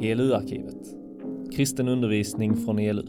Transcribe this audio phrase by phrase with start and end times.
[0.00, 0.76] ELU-arkivet.
[1.56, 3.02] Kristen undervisning från ELU.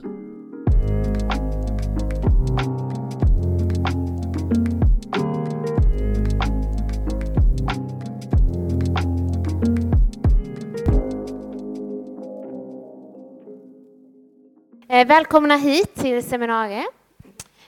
[14.90, 16.86] Eh, välkomna hit till seminariet.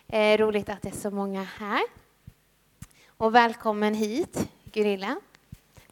[0.08, 1.82] Eh, roligt att det är så många här.
[3.08, 5.16] Och välkommen hit, Gunilla.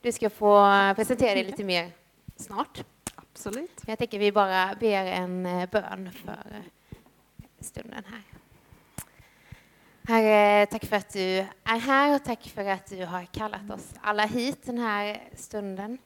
[0.01, 0.65] Du ska få
[0.95, 1.91] presentera dig lite mer
[2.35, 2.83] snart.
[3.45, 3.81] Absolut.
[3.85, 6.97] Jag tänker vi bara ber en eh, bön för eh,
[7.59, 8.21] stunden här.
[10.03, 13.93] Herre, tack för att du är här och tack för att du har kallat oss
[14.01, 15.97] alla hit den här stunden.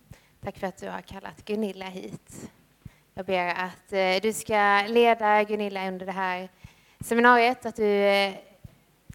[0.42, 2.50] Tack för att du har kallat Gunilla hit.
[3.14, 6.50] Jag ber att eh, du ska leda Gunilla under det här
[7.00, 8.34] seminariet, att du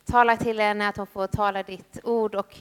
[0.05, 2.57] talar till henne, att hon får tala ditt ord och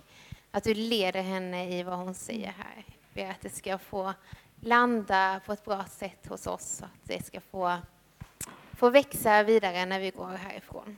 [0.51, 2.85] att du leder henne i vad hon säger här.
[3.13, 4.13] Jag ber att det ska få
[4.61, 7.77] landa på ett bra sätt hos oss och att det ska få,
[8.73, 10.97] få växa vidare när vi går härifrån.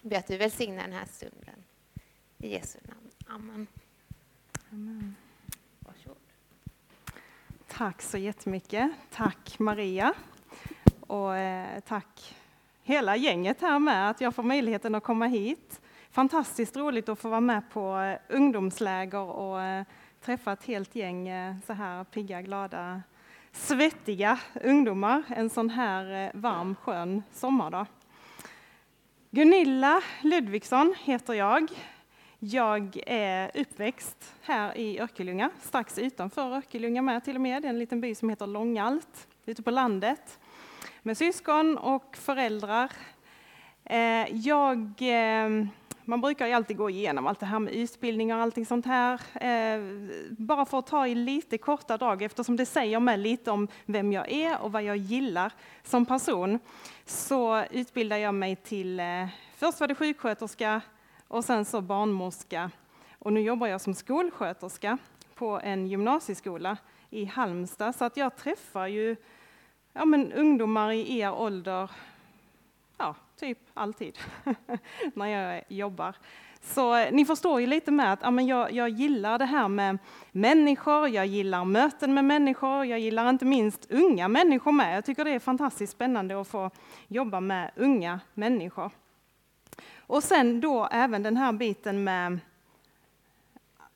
[0.00, 1.64] Jag ber att du välsignar den här stunden.
[2.38, 3.10] I Jesu namn.
[3.26, 3.66] Amen.
[4.72, 5.16] Amen.
[5.78, 6.16] Varsågod.
[7.68, 8.90] Tack så jättemycket.
[9.10, 10.14] Tack Maria.
[11.00, 12.36] Och eh, tack
[12.82, 15.80] hela gänget här med att jag får möjligheten att komma hit.
[16.10, 19.84] Fantastiskt roligt att få vara med på eh, ungdomsläger och eh,
[20.22, 23.02] träffa ett helt gäng eh, så här pigga, glada,
[23.52, 27.86] svettiga ungdomar en sån här eh, varm, skön sommardag.
[29.30, 31.70] Gunilla Ludvigsson heter jag.
[32.38, 37.70] Jag är uppväxt här i Örkelljunga, strax utanför Örkelljunga med till och med, Det är
[37.70, 40.38] en liten by som heter Långalt, ute på landet.
[41.02, 42.92] Med syskon och föräldrar.
[43.84, 45.02] Eh, jag,
[46.04, 49.20] man brukar ju alltid gå igenom allt det här med utbildning och allting sånt här.
[49.34, 49.82] Eh,
[50.30, 54.12] bara för att ta i lite korta drag, eftersom det säger mig lite om vem
[54.12, 55.52] jag är och vad jag gillar
[55.84, 56.58] som person,
[57.06, 59.26] så utbildar jag mig till, eh,
[59.56, 60.80] först var det sjuksköterska,
[61.28, 62.70] och sen så barnmorska.
[63.18, 64.98] Och nu jobbar jag som skolsköterska
[65.34, 66.76] på en gymnasieskola
[67.10, 69.16] i Halmstad, så att jag träffar ju
[69.92, 71.90] ja, men ungdomar i er ålder,
[72.98, 74.18] ja, typ alltid,
[75.14, 76.16] när jag jobbar.
[76.60, 79.68] Så eh, ni förstår ju lite med att ja, men jag, jag gillar det här
[79.68, 79.98] med
[80.32, 84.96] människor, jag gillar möten med människor, jag gillar inte minst unga människor med.
[84.96, 86.70] Jag tycker det är fantastiskt spännande att få
[87.08, 88.90] jobba med unga människor.
[89.96, 92.38] Och sen då även den här biten med,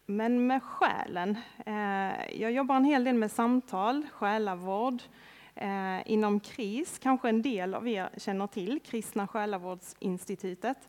[0.06, 1.38] men med själen.
[1.66, 5.02] Eh, jag jobbar en hel del med samtal, själavård,
[5.56, 10.88] eh, inom KRIS, kanske en del av er känner till, Kristna själavårdsinstitutet,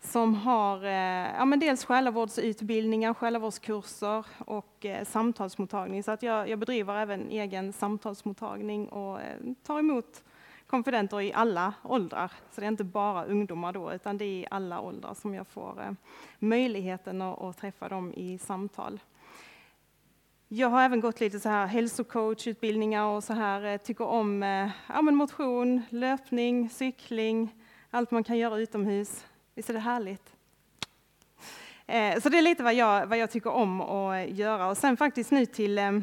[0.00, 6.02] som har eh, ja, men dels själavårdsutbildningar, själavårdskurser och eh, samtalsmottagning.
[6.02, 10.22] Så att jag, jag bedriver även egen samtalsmottagning och eh, tar emot
[10.66, 12.32] konfidenter i alla åldrar.
[12.50, 15.46] Så det är inte bara ungdomar då, utan det är i alla åldrar som jag
[15.46, 15.92] får eh,
[16.38, 19.00] möjligheten att, att träffa dem i samtal.
[20.54, 24.70] Jag har även gått lite så här hälsocoachutbildningar och så här, eh, tycker om eh,
[24.88, 27.54] ja, men motion, löpning, cykling,
[27.90, 29.24] allt man kan göra utomhus.
[29.54, 30.36] Visst är det härligt?
[31.86, 34.66] Eh, så det är lite vad jag, vad jag tycker om att göra.
[34.66, 36.02] Och sen faktiskt nu till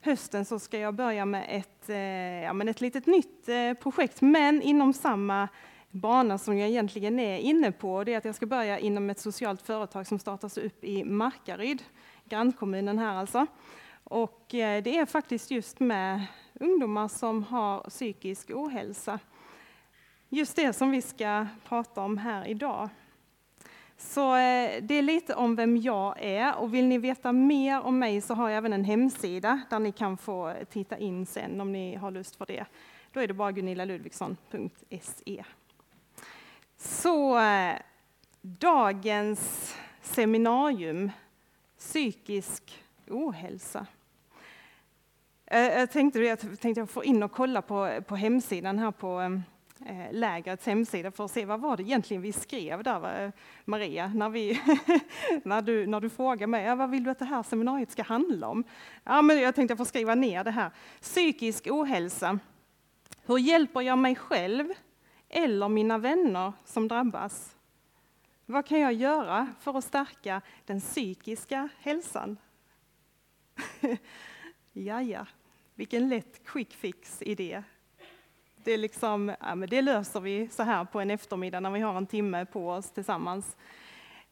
[0.00, 1.88] hösten så ska jag börja med ett,
[2.44, 3.46] ja, men ett litet nytt
[3.80, 5.48] projekt, men inom samma
[5.90, 8.04] bana som jag egentligen är inne på.
[8.04, 11.82] Det är att jag ska börja inom ett socialt företag som startas upp i Markaryd,
[12.24, 13.46] grannkommunen här alltså.
[14.10, 16.26] Och eh, det är faktiskt just med
[16.60, 19.18] ungdomar som har psykisk ohälsa.
[20.28, 22.88] Just det som vi ska prata om här idag.
[23.96, 27.98] Så eh, det är lite om vem jag är och vill ni veta mer om
[27.98, 31.72] mig så har jag även en hemsida där ni kan få titta in sen om
[31.72, 32.64] ni har lust för det.
[33.12, 35.44] Då är det bara gunillaludvigsson.se.
[36.76, 37.76] Så eh,
[38.40, 41.10] dagens seminarium,
[41.78, 43.86] psykisk ohälsa.
[45.50, 48.90] Eh, eh, jag tänkte, jag tänkte jag få in och kolla på, på hemsidan här
[48.90, 49.20] på
[49.86, 53.32] eh, lägrets hemsida för att se vad var det egentligen vi skrev där,
[53.64, 54.60] Maria, när, vi,
[55.44, 58.02] när, du, när du frågade mig ja, vad vill du att det här seminariet ska
[58.02, 58.64] handla om?
[59.04, 60.70] Ja, men jag tänkte jag får skriva ner det här.
[61.00, 62.38] Psykisk ohälsa.
[63.26, 64.68] Hur hjälper jag mig själv
[65.28, 67.56] eller mina vänner som drabbas?
[68.46, 72.36] Vad kan jag göra för att stärka den psykiska hälsan?
[74.72, 75.26] ja, ja,
[75.80, 77.62] vilken lätt quick fix idé.
[78.64, 81.80] Det, är liksom, ja, men det löser vi så här på en eftermiddag när vi
[81.80, 83.56] har en timme på oss tillsammans.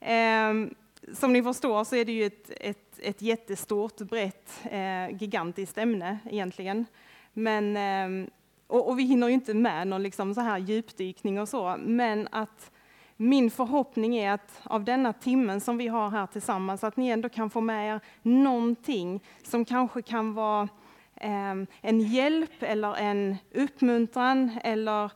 [0.00, 0.74] Ehm,
[1.12, 6.18] som ni förstår så är det ju ett, ett, ett jättestort, brett, eh, gigantiskt ämne
[6.24, 6.86] egentligen.
[7.32, 8.28] Men, eh,
[8.66, 12.28] och, och, vi hinner ju inte med någon liksom så här djupdykning och så, men
[12.32, 12.70] att
[13.16, 17.28] min förhoppning är att av denna timmen som vi har här tillsammans, att ni ändå
[17.28, 20.68] kan få med er någonting som kanske kan vara
[21.20, 25.12] Ehm, en hjälp eller en uppmuntran eller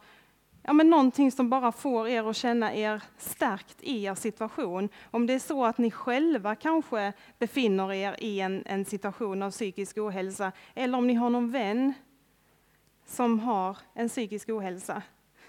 [0.63, 4.89] ja, men någonting som bara får er att känna er stärkt i er situation.
[5.11, 9.51] Om det är så att ni själva kanske befinner er i en, en situation av
[9.51, 11.95] psykisk ohälsa, eller om ni har någon vän
[13.07, 15.03] som har en psykisk ohälsa.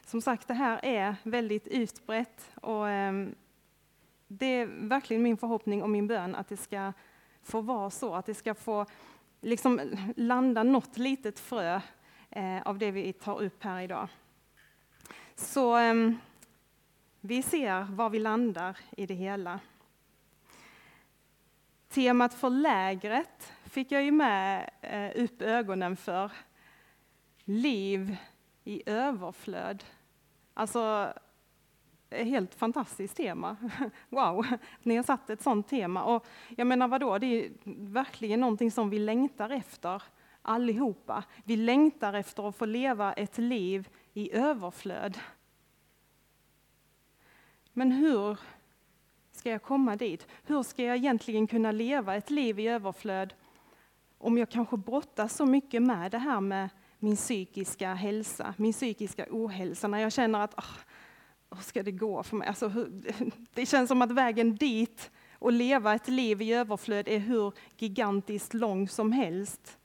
[0.06, 3.14] Som sagt, det här är väldigt utbrett och eh,
[4.28, 6.94] det är verkligen min förhoppning och min bön att det ska
[7.44, 8.86] få vara så, att det ska få
[9.44, 9.82] liksom
[10.16, 11.82] landa något litet frö
[12.30, 14.08] eh, av det vi tar upp här idag.
[15.36, 16.18] Så ehm,
[17.22, 19.60] vi ser var vi landar i det hela.
[21.90, 26.32] Temat för lägret fick jag ju med eh, upp ögonen för.
[27.44, 28.16] Liv
[28.64, 29.84] i överflöd.
[30.54, 31.14] Alltså,
[32.14, 33.58] Eh, helt fantastiskt tema.
[34.10, 34.46] Wow,
[34.84, 36.04] ni har satt ett sånt tema.
[36.04, 37.52] Och jag menar vadå, det är
[37.94, 40.04] verkligen någonting som vi längtar efter
[40.42, 41.24] allihopa.
[41.44, 45.18] Vi längtar efter att få leva ett liv i överflöd.
[47.74, 48.38] Men hur
[49.32, 50.28] ska jag komma dit?
[50.44, 53.34] Hur ska jag egentligen kunna leva ett liv i överflöd
[54.18, 56.70] om jag kanske brottas så mycket med det här med
[57.00, 60.78] min psykiska hälsa, min psykiska ohälsa, när jag känner att oh,
[61.56, 62.48] hur ska det gå för mig?
[62.48, 62.92] Alltså, hur,
[63.54, 68.54] det känns som att vägen dit och leva ett liv i överflöd är hur gigantiskt
[68.54, 69.78] lång som helst.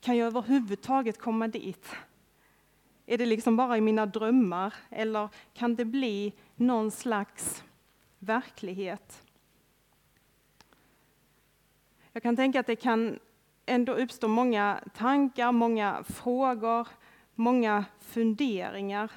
[0.00, 1.88] Kan jag överhuvudtaget komma dit?
[3.06, 7.64] Är det liksom bara i mina drömmar eller kan det bli någon slags
[8.18, 9.22] verklighet?
[12.12, 13.18] Jag kan tänka att det kan
[13.66, 16.88] ändå uppstå många tankar, många frågor,
[17.34, 19.10] många funderingar.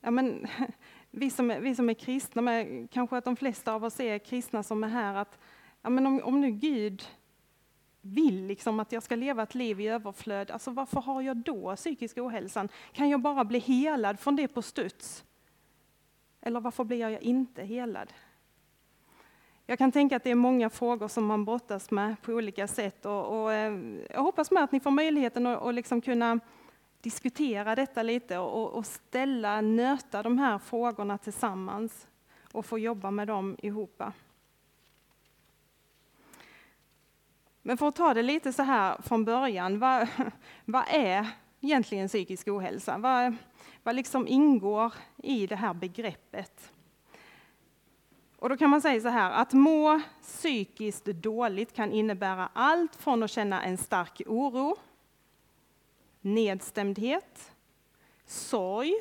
[0.00, 0.46] Ja, men,
[1.10, 4.18] vi, som är, vi som är kristna, men kanske att de flesta av oss är
[4.18, 5.38] kristna som är här, att
[5.82, 7.04] ja, men om, om nu Gud
[8.00, 11.76] vill liksom att jag ska leva ett liv i överflöd, alltså varför har jag då
[11.76, 12.68] psykisk ohälsan?
[12.92, 15.24] Kan jag bara bli helad från det på studs?
[16.40, 18.12] Eller varför blir jag inte helad?
[19.66, 23.06] Jag kan tänka att det är många frågor som man brottas med på olika sätt
[23.06, 23.78] och, och eh,
[24.10, 26.40] jag hoppas med att ni får möjligheten att, att liksom kunna
[27.00, 32.06] diskutera detta lite och, och ställa, nöta de här frågorna tillsammans
[32.52, 34.02] och få jobba med dem ihop.
[37.62, 40.08] Men för att ta det lite så här från början, vad,
[40.64, 41.26] vad är
[41.60, 42.98] egentligen psykisk ohälsa?
[42.98, 43.36] Vad,
[43.82, 46.72] vad liksom ingår i det här begreppet?
[48.38, 53.22] Och då kan man säga så här, att må psykiskt dåligt kan innebära allt från
[53.22, 54.76] att känna en stark oro,
[56.34, 57.54] nedstämdhet,
[58.24, 58.94] sorg,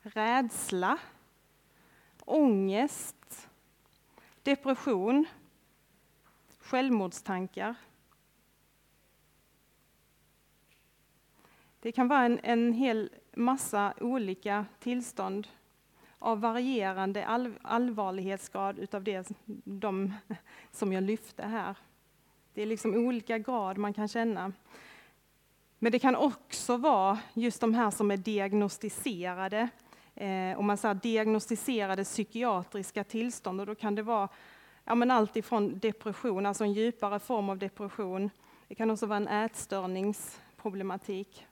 [0.00, 0.98] rädsla,
[2.24, 3.48] ångest,
[4.42, 5.26] depression,
[6.58, 7.74] självmordstankar.
[11.80, 15.48] Det kan vara en, en hel massa olika tillstånd
[16.18, 19.28] av varierande all, allvarlighetsgrad utav det,
[19.64, 20.14] de
[20.72, 21.76] som jag lyfte här.
[22.54, 24.52] Det är liksom olika grad man kan känna.
[25.78, 29.68] Men det kan också vara just de här som är diagnostiserade,
[30.14, 34.28] eh, om man säger diagnostiserade psykiatriska tillstånd, och då kan det vara
[34.84, 38.30] ja, men allt ifrån depression, alltså en djupare form av depression.
[38.68, 41.46] Det kan också vara en ätstörningsproblematik.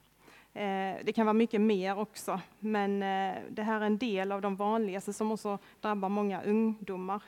[0.53, 4.41] Eh, det kan vara mycket mer också, men eh, det här är en del av
[4.41, 7.21] de vanligaste som också drabbar många ungdomar.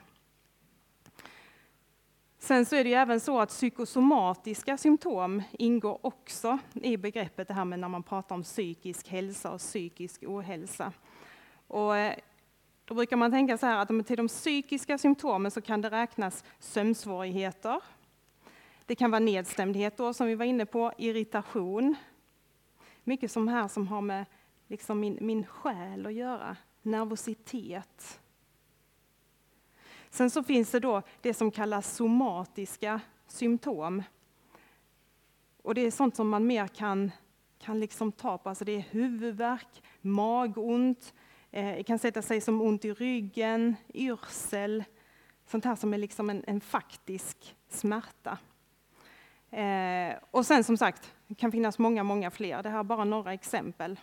[2.47, 7.53] Sen så är det ju även så att psykosomatiska symptom ingår också i begreppet det
[7.53, 10.91] här med när man pratar om psykisk hälsa och psykisk ohälsa.
[11.67, 12.15] Och eh,
[12.85, 16.43] då brukar man tänka så här att till de psykiska symptomen så kan det räknas
[16.59, 17.81] sömnsvårigheter.
[18.85, 21.95] Det kan vara nedstämdhet då, som vi var inne på, irritation.
[23.03, 24.25] Mycket som här som har med
[24.67, 28.19] liksom min, min själ att göra, nervositet.
[30.09, 34.03] Sen så finns det då det som kallas somatiska symptom.
[35.63, 37.11] Och det är sånt som man mer kan,
[37.59, 41.13] kan liksom ta på, alltså det är huvudvärk, magont,
[41.51, 44.83] eh, det kan sätta sig som ont i ryggen, yrsel,
[45.47, 48.37] sånt här som är liksom en, en faktisk smärta.
[49.51, 52.63] Eh, och sen som sagt, det kan finnas många, många fler.
[52.63, 53.99] Det här är bara några exempel.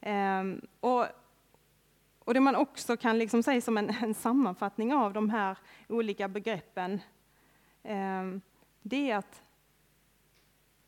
[0.00, 0.42] Eh,
[0.80, 1.06] och,
[2.28, 5.58] och det man också kan liksom säga som en, en sammanfattning av de här
[5.88, 7.00] olika begreppen,
[7.82, 8.24] eh,
[8.82, 9.42] det är att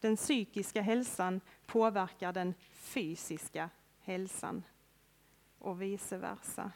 [0.00, 3.70] den psykiska hälsan påverkar den fysiska
[4.00, 4.62] hälsan
[5.58, 6.72] och vice versa.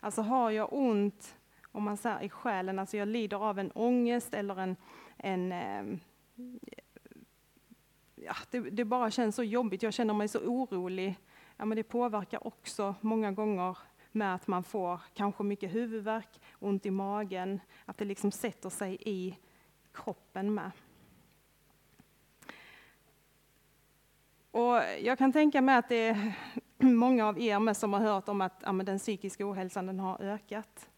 [0.00, 1.36] Alltså har jag ont
[1.72, 4.76] om man säger i själen, alltså jag lider av en ångest eller en,
[5.16, 5.98] en eh,
[8.14, 11.18] ja, det, det, bara känns så jobbigt, jag känner mig så orolig.
[11.56, 13.78] Ja, men det påverkar också många gånger
[14.12, 18.98] med att man får kanske mycket huvudvärk, ont i magen, att det liksom sätter sig
[19.00, 19.38] i
[19.92, 20.70] kroppen med.
[24.50, 26.32] Och jag kan tänka mig att det är
[26.78, 30.22] många av er med som har hört om att ja, den psykiska ohälsan den har
[30.22, 30.88] ökat.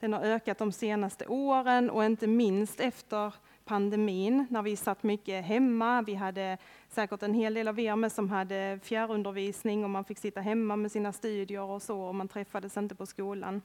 [0.00, 5.44] Den har ökat de senaste åren och inte minst efter pandemin när vi satt mycket
[5.44, 6.02] hemma.
[6.02, 10.18] Vi hade säkert en hel del av er med som hade fjärrundervisning och man fick
[10.18, 13.62] sitta hemma med sina studier och så och man träffades inte på skolan.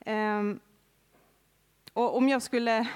[0.00, 0.60] Ehm,
[1.92, 2.88] och om jag skulle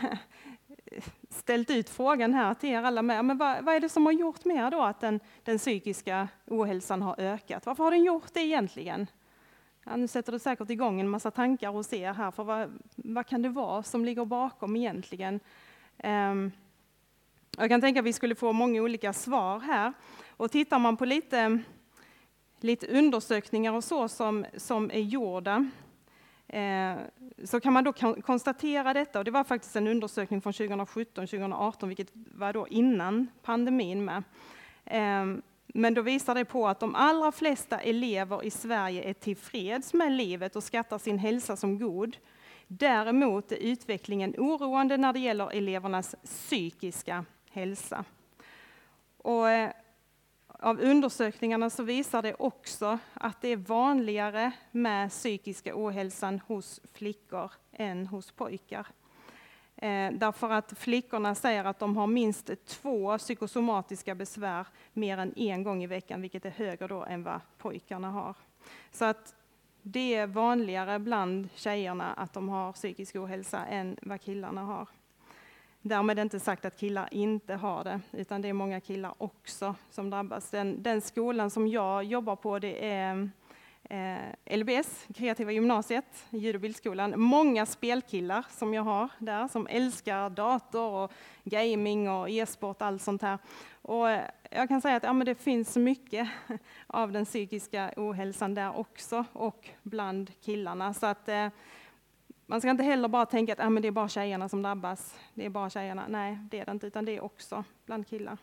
[1.29, 4.13] ställt ut frågan här till er alla med, men vad, vad är det som har
[4.13, 7.67] gjort med er då att den, den psykiska ohälsan har ökat?
[7.67, 9.07] Varför har den gjort det egentligen?
[9.85, 13.27] Ja, nu sätter det säkert igång en massa tankar hos er här, för vad, vad
[13.27, 15.41] kan det vara som ligger bakom egentligen?
[15.99, 16.53] Ehm,
[17.59, 19.93] jag kan tänka att vi skulle få många olika svar här.
[20.29, 21.59] Och tittar man på lite,
[22.61, 25.71] lite undersökningar och så som, som är gjorda,
[26.49, 26.95] eh,
[27.45, 32.11] så kan man då konstatera detta, och det var faktiskt en undersökning från 2017-2018, vilket
[32.15, 34.23] var då innan pandemin med.
[34.85, 39.95] Ehm, men då visar det på att de allra flesta elever i Sverige är tillfreds
[39.95, 42.17] med livet och skattar sin hälsa som god.
[42.79, 48.05] Däremot är utvecklingen oroande när det gäller elevernas psykiska hälsa.
[49.17, 49.71] Och eh,
[50.47, 57.53] av undersökningarna så visar det också att det är vanligare med psykiska ohälsan hos flickor
[57.73, 58.87] än hos pojkar.
[59.77, 65.63] Eh, därför att flickorna säger att de har minst två psykosomatiska besvär mer än en
[65.63, 68.37] gång i veckan, vilket är högre då än vad pojkarna har.
[68.93, 69.35] Så att
[69.83, 74.89] det är vanligare bland tjejerna att de har psykisk ohälsa än vad killarna har.
[75.83, 80.11] Därmed inte sagt att killar inte har det, utan det är många killar också som
[80.11, 80.51] drabbas.
[80.51, 83.31] Den, den skolan som jag jobbar på det är
[83.93, 87.21] eh, LBS, Kreativa gymnasiet, ljud och bildskolan.
[87.21, 91.13] Många spelkillar som jag har där, som älskar dator och
[91.45, 93.39] gaming och e-sport, och allt sånt här.
[93.83, 94.09] Och
[94.51, 96.29] jag kan säga att ja, men det finns mycket
[96.87, 100.95] av den psykiska ohälsan där också, och bland killarna.
[100.95, 101.49] Så att, eh,
[102.47, 105.19] man ska inte heller bara tänka att ah, men det är bara tjejerna som drabbas.
[105.35, 106.05] Det är bara tjejerna.
[106.09, 108.39] Nej, det är det inte, utan det är också bland killar.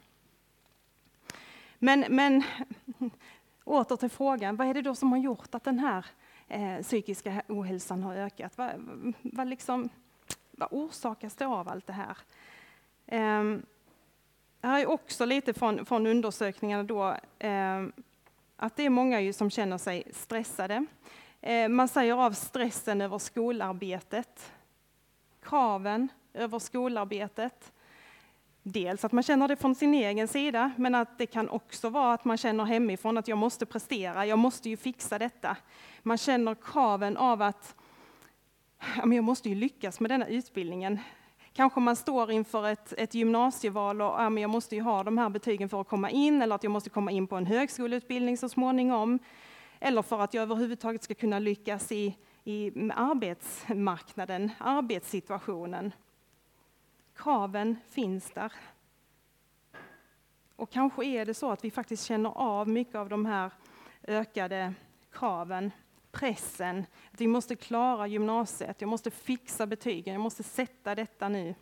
[1.79, 2.43] Men, men
[3.69, 6.05] åter till frågan, vad är det då som har gjort att den här
[6.47, 8.57] eh, psykiska ohälsan har ökat?
[8.57, 8.71] Vad,
[9.21, 9.89] vad, liksom,
[10.51, 12.17] vad orsakas det av allt det här?
[13.05, 13.59] Eh,
[14.61, 17.85] här är också lite från, från undersökningarna då, eh,
[18.55, 20.85] att det är många ju som känner sig stressade.
[21.41, 24.51] Eh, man säger av stressen över skolarbetet,
[25.41, 27.71] kraven över skolarbetet.
[28.63, 32.13] Dels att man känner det från sin egen sida, men att det kan också vara
[32.13, 35.57] att man känner hemifrån att jag måste prestera, jag måste ju fixa detta.
[36.03, 37.75] Man känner kraven av att
[38.95, 40.99] jag måste ju lyckas med denna utbildningen.
[41.53, 45.29] Kanske man står inför ett, ett gymnasieval och ja, jag måste ju ha de här
[45.29, 48.49] betygen för att komma in, eller att jag måste komma in på en högskoleutbildning så
[48.49, 49.19] småningom
[49.79, 55.91] eller för att jag överhuvudtaget ska kunna lyckas i, i arbetsmarknaden, arbetssituationen.
[57.19, 58.53] Kraven finns där.
[60.55, 63.51] Och kanske är det så att vi faktiskt känner av mycket av de här
[64.03, 64.73] ökade
[65.11, 65.71] kraven,
[66.11, 71.55] pressen, att vi måste klara gymnasiet, jag måste fixa betygen, jag måste sätta detta nu.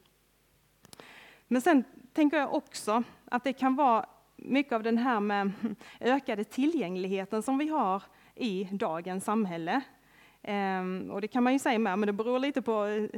[1.47, 1.83] Men sen
[2.13, 5.51] tänker jag också att det kan vara mycket av den här med
[5.99, 8.03] ökade tillgängligheten som vi har
[8.35, 9.81] i dagens samhälle.
[10.49, 13.09] Ehm, och det kan man ju säga med, men det beror lite på eh,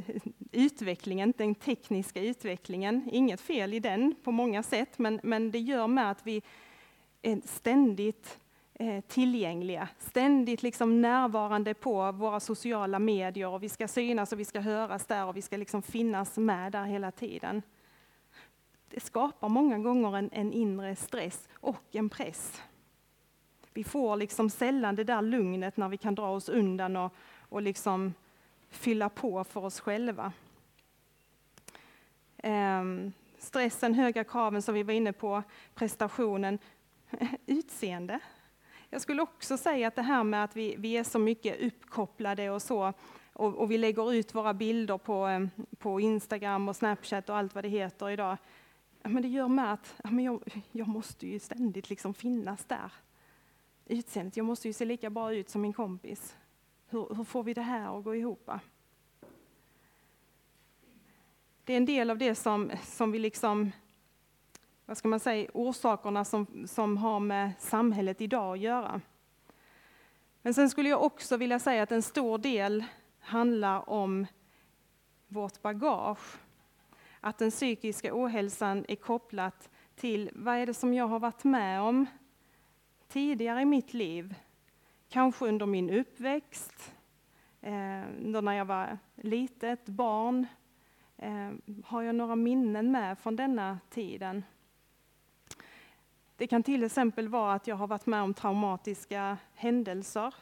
[0.52, 3.08] utvecklingen, den tekniska utvecklingen.
[3.12, 6.42] Inget fel i den på många sätt, men, men det gör med att vi
[7.22, 8.38] är ständigt
[8.74, 14.44] eh, tillgängliga, ständigt liksom närvarande på våra sociala medier och vi ska synas och vi
[14.44, 17.62] ska höras där och vi ska liksom finnas med där hela tiden
[18.90, 22.62] det skapar många gånger en, en inre stress och en press.
[23.74, 27.14] Vi får liksom sällan det där lugnet när vi kan dra oss undan och,
[27.48, 28.14] och liksom
[28.70, 30.32] fylla på för oss själva.
[32.38, 35.42] Ehm, stressen, höga kraven som vi var inne på,
[35.74, 36.58] prestationen,
[37.46, 38.20] utseende.
[38.90, 42.50] Jag skulle också säga att det här med att vi, vi är så mycket uppkopplade
[42.50, 42.92] och så,
[43.32, 47.54] och, och vi lägger ut våra bilder på, ehm, på Instagram och Snapchat och allt
[47.54, 48.36] vad det heter idag.
[49.02, 52.92] Men det gör med att men jag, jag måste ju ständigt liksom finnas där.
[53.90, 56.36] Utseendet, jag måste ju se lika bra ut som min kompis.
[56.88, 58.50] Hur, hur får vi det här att gå ihop?
[61.64, 63.70] Det är en del av det som, som vi liksom,
[64.86, 69.00] vad ska man säga, orsakerna som, som har med samhället idag att göra.
[70.42, 72.84] Men sen skulle jag också vilja säga att en stor del
[73.18, 74.26] handlar om
[75.28, 76.38] vårt bagage.
[77.20, 81.80] Att den psykiska ohälsan är kopplat till vad är det som jag har varit med
[81.80, 82.06] om
[83.10, 84.34] tidigare i mitt liv.
[85.08, 86.92] Kanske under min uppväxt,
[87.60, 90.46] eh, när jag var litet barn.
[91.16, 91.50] Eh,
[91.84, 94.44] har jag några minnen med från denna tiden?
[96.36, 100.34] Det kan till exempel vara att jag har varit med om traumatiska händelser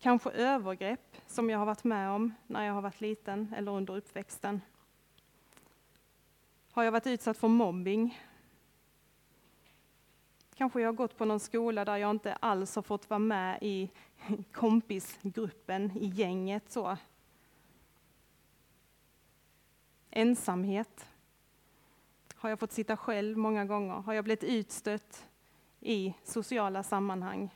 [0.00, 3.96] Kanske övergrepp som jag har varit med om när jag har varit liten eller under
[3.96, 4.60] uppväxten.
[6.72, 8.18] Har jag varit utsatt för mobbing?
[10.56, 13.58] Kanske jag har gått på någon skola där jag inte alls har fått vara med
[13.62, 13.90] i
[14.52, 16.70] kompisgruppen, i gänget.
[16.70, 16.96] så.
[20.10, 21.06] Ensamhet.
[22.34, 23.94] Har jag fått sitta själv många gånger?
[23.94, 25.26] Har jag blivit utstött
[25.80, 27.50] i sociala sammanhang?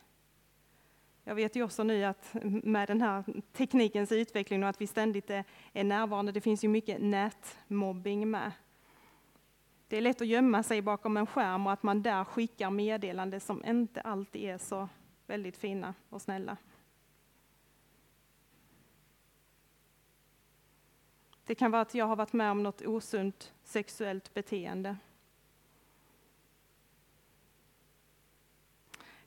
[1.23, 5.29] Jag vet ju också nu att med den här teknikens utveckling och att vi ständigt
[5.29, 5.43] är,
[5.73, 8.51] är närvarande, det finns ju mycket nätmobbing med.
[9.91, 13.41] Det är lätt att gömma sig bakom en skärm och att man där skickar meddelanden
[13.41, 14.89] som inte alltid är så
[15.27, 16.57] väldigt fina och snälla.
[21.45, 24.97] Det kan vara att jag har varit med om något osunt sexuellt beteende.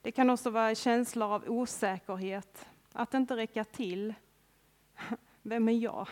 [0.01, 4.15] Det kan också vara känslor av osäkerhet, att inte räcka till.
[5.43, 6.09] Vem är jag?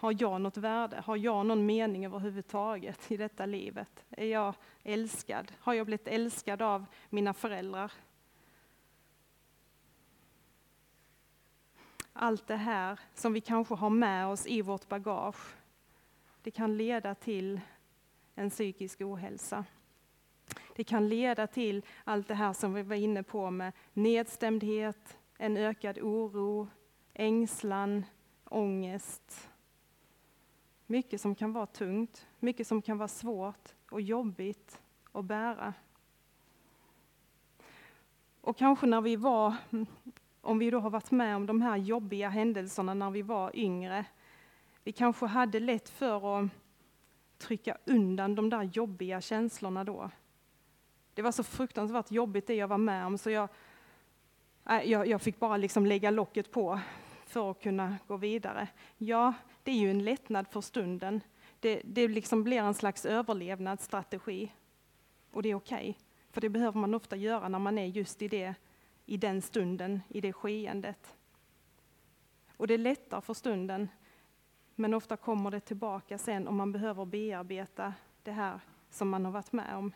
[0.00, 1.02] Har jag något värde?
[1.06, 4.04] Har jag någon mening överhuvudtaget i detta livet?
[4.10, 5.52] Är jag älskad?
[5.60, 7.92] Har jag blivit älskad av mina föräldrar?
[12.12, 15.56] Allt det här som vi kanske har med oss i vårt bagage,
[16.42, 17.60] det kan leda till
[18.34, 19.64] en psykisk ohälsa.
[20.76, 25.56] Det kan leda till allt det här som vi var inne på med nedstämdhet, en
[25.56, 26.68] ökad oro,
[27.14, 28.04] ängslan,
[28.44, 29.48] ångest.
[30.90, 34.80] Mycket som kan vara tungt, mycket som kan vara svårt och jobbigt
[35.12, 35.74] att bära.
[38.40, 39.54] Och kanske när vi var,
[40.40, 44.04] om vi då har varit med om de här jobbiga händelserna när vi var yngre,
[44.84, 46.50] vi kanske hade lätt för att
[47.38, 50.10] trycka undan de där jobbiga känslorna då.
[51.14, 53.48] Det var så fruktansvärt jobbigt det jag var med om så jag,
[54.64, 56.80] jag, jag fick bara liksom lägga locket på
[57.28, 58.68] för att kunna gå vidare.
[58.96, 61.20] Ja, det är ju en lättnad för stunden.
[61.60, 64.52] Det, det liksom blir en slags överlevnadsstrategi.
[65.30, 65.94] Och det är okej, okay,
[66.30, 68.54] för det behöver man ofta göra när man är just i, det,
[69.06, 71.16] i den stunden, i det skeendet.
[72.56, 73.88] Och det lättar för stunden,
[74.74, 78.60] men ofta kommer det tillbaka sen om man behöver bearbeta det här
[78.90, 79.92] som man har varit med om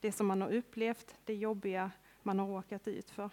[0.00, 1.90] det som man har upplevt, det jobbiga
[2.22, 3.30] man har råkat ut för.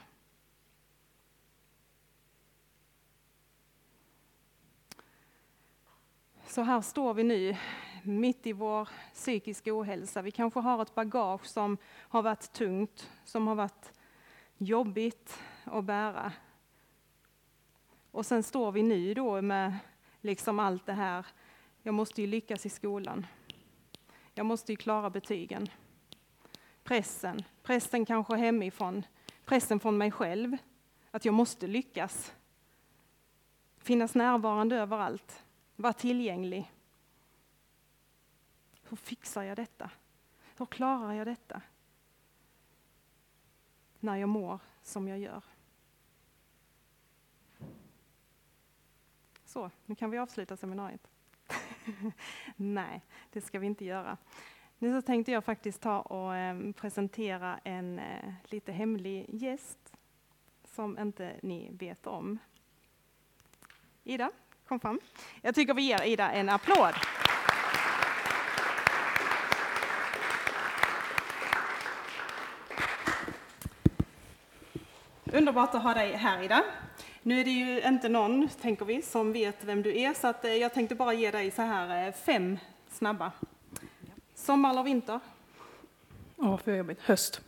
[6.49, 7.57] Så här står vi nu,
[8.03, 10.21] mitt i vår psykiska ohälsa.
[10.21, 13.93] Vi kanske har ett bagage som har varit tungt, som har varit
[14.57, 16.31] jobbigt att bära.
[18.12, 19.77] Och sen står vi nu då med
[20.21, 21.25] liksom allt det här.
[21.83, 23.25] Jag måste ju lyckas i skolan.
[24.33, 25.69] Jag måste ju klara betygen
[26.89, 29.05] pressen, pressen kanske hemifrån,
[29.45, 30.57] pressen från mig själv,
[31.12, 32.33] att jag måste lyckas.
[33.77, 35.43] Finnas närvarande överallt,
[35.79, 36.71] vara tillgänglig.
[38.83, 39.91] Hur fixar jag detta?
[40.57, 41.61] Hur klarar jag detta?
[43.99, 45.43] När jag mår som jag gör.
[49.45, 51.07] Så, nu kan vi avsluta seminariet.
[52.55, 54.17] Nej, det ska vi inte göra.
[54.77, 59.95] Nu så tänkte jag faktiskt ta och eh, presentera en eh, lite hemlig gäst
[60.63, 62.37] som inte ni vet om.
[64.03, 64.31] Ida,
[64.69, 64.99] kom fram.
[65.41, 66.93] Jag tycker vi ger Ida en applåd.
[75.34, 76.63] Underbart att ha dig här Ida.
[77.21, 80.45] Nu är det ju inte någon, tänker vi, som vet vem du är, så att
[80.45, 82.58] eh, jag tänkte bara ge dig så här fem
[82.91, 83.32] snabba
[84.36, 85.19] Sommar eller vinter?
[86.38, 86.99] Åh, för jobbigt.
[87.01, 87.41] Höst.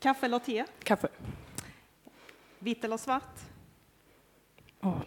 [0.00, 0.64] Kaffe eller te?
[0.82, 1.08] Kaffe.
[2.58, 3.51] Vitt eller svart?
[4.82, 5.02] Oh.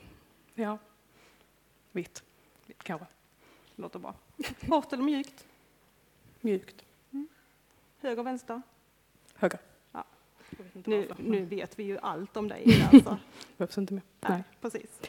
[0.55, 0.77] Ja,
[1.91, 2.23] vitt.
[2.65, 3.05] Vitt kanske.
[3.75, 4.15] Låter bra.
[4.69, 5.45] Hårt eller mjukt?
[6.41, 6.85] Mjukt.
[8.01, 8.61] Höger, vänster?
[9.35, 9.59] Höger.
[9.91, 10.03] Ja.
[10.49, 12.65] Vet Nu, nu vet vi ju allt om dig.
[12.93, 13.17] Alltså.
[13.57, 14.03] Behövs inte mer.
[14.21, 14.43] Nej, Nej.
[14.61, 15.01] precis.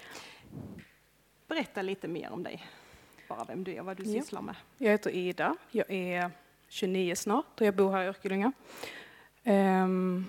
[1.47, 2.67] Berätta lite mer om dig.
[3.29, 4.23] Bara vem du är och vad du Ja.
[4.23, 4.57] sysslar med.
[4.79, 5.57] Jag heter Ida.
[5.71, 6.31] Jag är
[6.69, 8.53] 29 snart och jag bor här i Örkelljunga.
[9.45, 10.25] Ehm,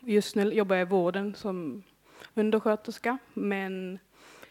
[0.00, 1.82] Just nu jobbar jag i vården som
[2.34, 3.98] undersköterska, men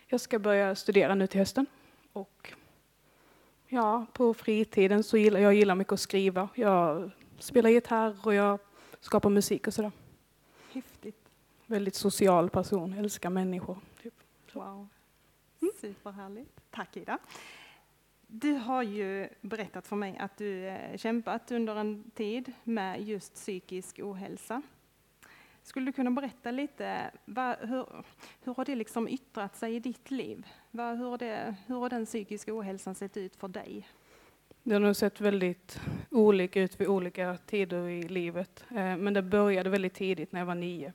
[0.08, 1.66] jag ska börja studera nu till hösten.
[2.14, 2.54] Och
[3.68, 6.50] ja, på fritiden så gillar jag gillar mycket att skriva.
[6.56, 8.60] Jag spelar gitarr och jag
[9.00, 9.92] skapar musik och sådär.
[10.72, 11.30] Häftigt.
[11.66, 13.78] Väldigt social person, älskar människor.
[14.04, 14.14] Typ.
[14.54, 14.88] Wow.
[15.82, 16.62] Superhärligt.
[16.72, 17.18] Tack Ida.
[18.28, 23.34] Du har ju berättat för mig att du eh, kämpat under en tid med just
[23.34, 24.62] psykisk ohälsa.
[25.64, 27.86] Skulle du kunna berätta lite, vad, hur,
[28.44, 30.48] hur har det liksom yttrat sig i ditt liv?
[30.72, 33.88] Vad, hur, har det, hur har den psykiska ohälsan sett ut för dig?
[34.64, 38.66] Det har nog sett väldigt olika ut vid olika tider i livet.
[38.70, 40.94] Eh, Men det började väldigt tidigt när jag var nio.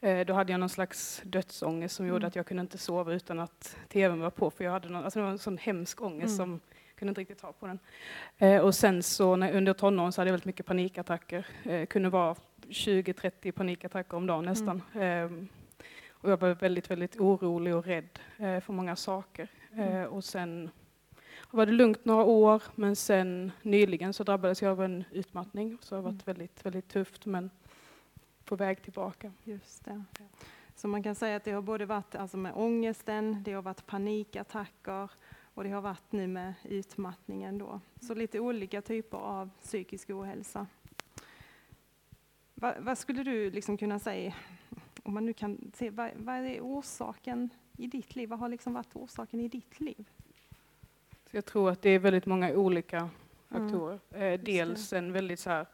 [0.00, 2.28] Eh, Då hade jag någon slags dödsångest som gjorde Mm.
[2.28, 4.50] att jag kunde inte sova utan att tvn var på.
[4.50, 6.46] För jag hade någon, alltså det var en sån hemsk ångest Mm.
[6.46, 7.78] som jag kunde inte riktigt ta på den.
[8.38, 11.46] Eh, Och sen så när, under tonåren så hade jag väldigt mycket panikattacker.
[11.86, 12.34] Kunde vara
[12.70, 14.82] 20-30 panikattacker om dagen nästan.
[14.94, 15.30] Eh,
[16.22, 19.48] Och jag var väldigt, väldigt orolig och rädd eh, för många saker.
[19.76, 20.70] Eh, Och sen
[21.50, 25.78] var det lugnt några år, men sen nyligen så drabbades jag av en utmattning.
[25.80, 27.50] Så det har varit väldigt, väldigt tufft, men
[28.44, 29.32] på väg tillbaka.
[29.44, 30.04] Just det.
[30.76, 33.86] Så man kan säga att det har både varit alltså med ångesten, det har varit
[33.86, 35.10] panikattacker
[35.54, 37.80] och det har varit nu med utmattningen då.
[38.00, 40.66] Så lite olika typer av psykisk ohälsa.
[42.60, 44.34] Va, vad skulle du liksom kunna säga,
[45.02, 48.28] om man nu kan se, vad, vad är orsaken i ditt liv?
[48.28, 50.08] Vad har liksom varit orsaken i ditt liv?
[51.30, 53.08] Så jag tror att det är väldigt många olika
[53.48, 53.98] faktorer.
[54.10, 54.36] Eh, det.
[54.36, 55.66] dels en väldigt så här,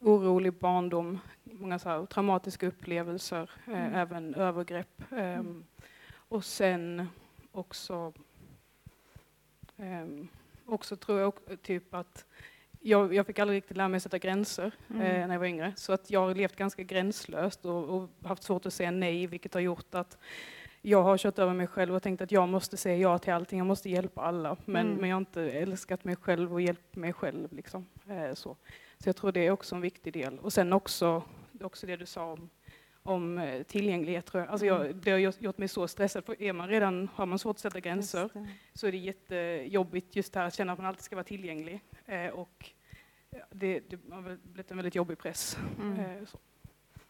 [0.00, 3.94] orolig barndom, många så här, traumatiska upplevelser, eh, Mm.
[3.94, 5.02] även övergrepp.
[5.12, 5.64] ehm,
[6.28, 7.06] Och sen
[7.52, 8.12] också,
[9.76, 10.28] ehm,
[10.66, 12.26] också tror jag typ att
[12.82, 15.02] jag, jag fick aldrig riktigt lära mig att sätta gränser Mm.
[15.02, 15.72] eh, när jag var yngre.
[15.76, 19.54] Så att jag har levt ganska gränslöst och, och haft svårt att säga nej, vilket
[19.54, 20.18] har gjort att
[20.82, 23.58] jag har kört över mig själv och tänkt att jag måste säga ja till allting,
[23.58, 24.56] jag måste hjälpa alla.
[24.64, 24.98] Men, Mm.
[25.00, 27.52] men jag har inte älskat mig själv och hjälpt mig själv.
[27.52, 27.86] Liksom.
[28.08, 28.56] Eh, så.
[28.98, 30.38] så jag tror det är också en viktig del.
[30.38, 31.22] Och sen också,
[31.62, 32.50] också det du sa om,
[33.02, 34.26] om eh, tillgänglighet.
[34.26, 34.50] Tror jag.
[34.50, 35.00] Alltså jag, Mm.
[35.04, 37.80] det har gjort mig så stressad, för är man redan, har man svårt att sätta
[37.80, 38.30] gränser
[38.74, 41.80] så är det jättejobbigt just det här att känna att man alltid ska vara tillgänglig.
[42.06, 42.70] Eh, och
[43.30, 45.58] ja, det, det har blivit en väldigt jobbig press.
[45.80, 46.00] Mm.
[46.00, 46.38] Eh, så.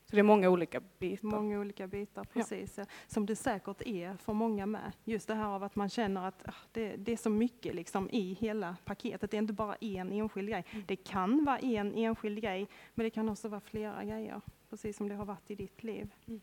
[0.05, 1.29] så det är många olika bitar.
[1.29, 2.79] Många olika bitar, precis.
[3.07, 4.93] Som det säkert är för många med.
[5.05, 8.11] Just det här av att man känner att ah, det, det är så mycket liksom
[8.11, 9.31] i hela paketet.
[9.31, 10.65] Det är inte bara en enskild grej.
[10.71, 10.85] Mm.
[10.89, 14.41] Det kan vara en enskild grej, men det kan också vara flera grejer.
[14.73, 16.15] Precis som det har varit i ditt liv.
[16.27, 16.41] Mm.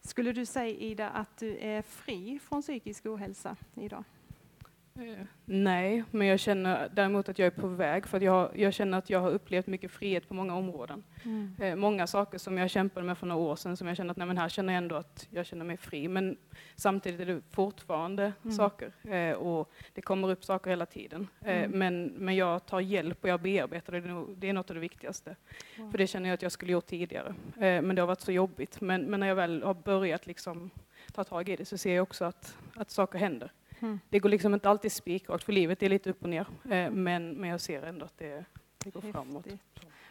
[0.00, 4.04] Skulle du säga Ida att du är fri från psykisk ohälsa idag?
[5.44, 9.10] Nej, men jag känner däremot att jag är på väg för jag, jag känner att
[9.10, 11.04] jag har upplevt mycket frihet på många områden.
[11.60, 14.16] Eh, många saker som jag kämpade med för några år sedan som jag känner att
[14.16, 16.08] nej, men här känner jag ändå att jag känner mig fri.
[16.08, 16.36] Men
[16.76, 18.52] samtidigt är det fortfarande Mm.
[18.52, 21.28] saker eh, och det kommer upp saker hela tiden.
[21.44, 21.70] Eh, Mm.
[21.78, 24.00] men, men jag tar hjälp och jag bearbetar det.
[24.00, 25.36] Det är nog- Det är något av det viktigaste.
[25.78, 25.90] Wow.
[25.90, 27.34] För det känner jag att jag skulle gjort tidigare.
[27.56, 28.80] Men det har varit så jobbigt.
[28.80, 30.70] Men, men när jag väl har börjat liksom
[31.12, 33.50] ta tag i det så ser jag också att, att saker händer.
[33.80, 34.00] Mm.
[34.08, 36.46] Det går liksom inte alltid spikrakt för livet är lite upp och ner.
[36.70, 38.44] Eh, men, men jag ser ändå att det,
[38.84, 39.46] det går framåt.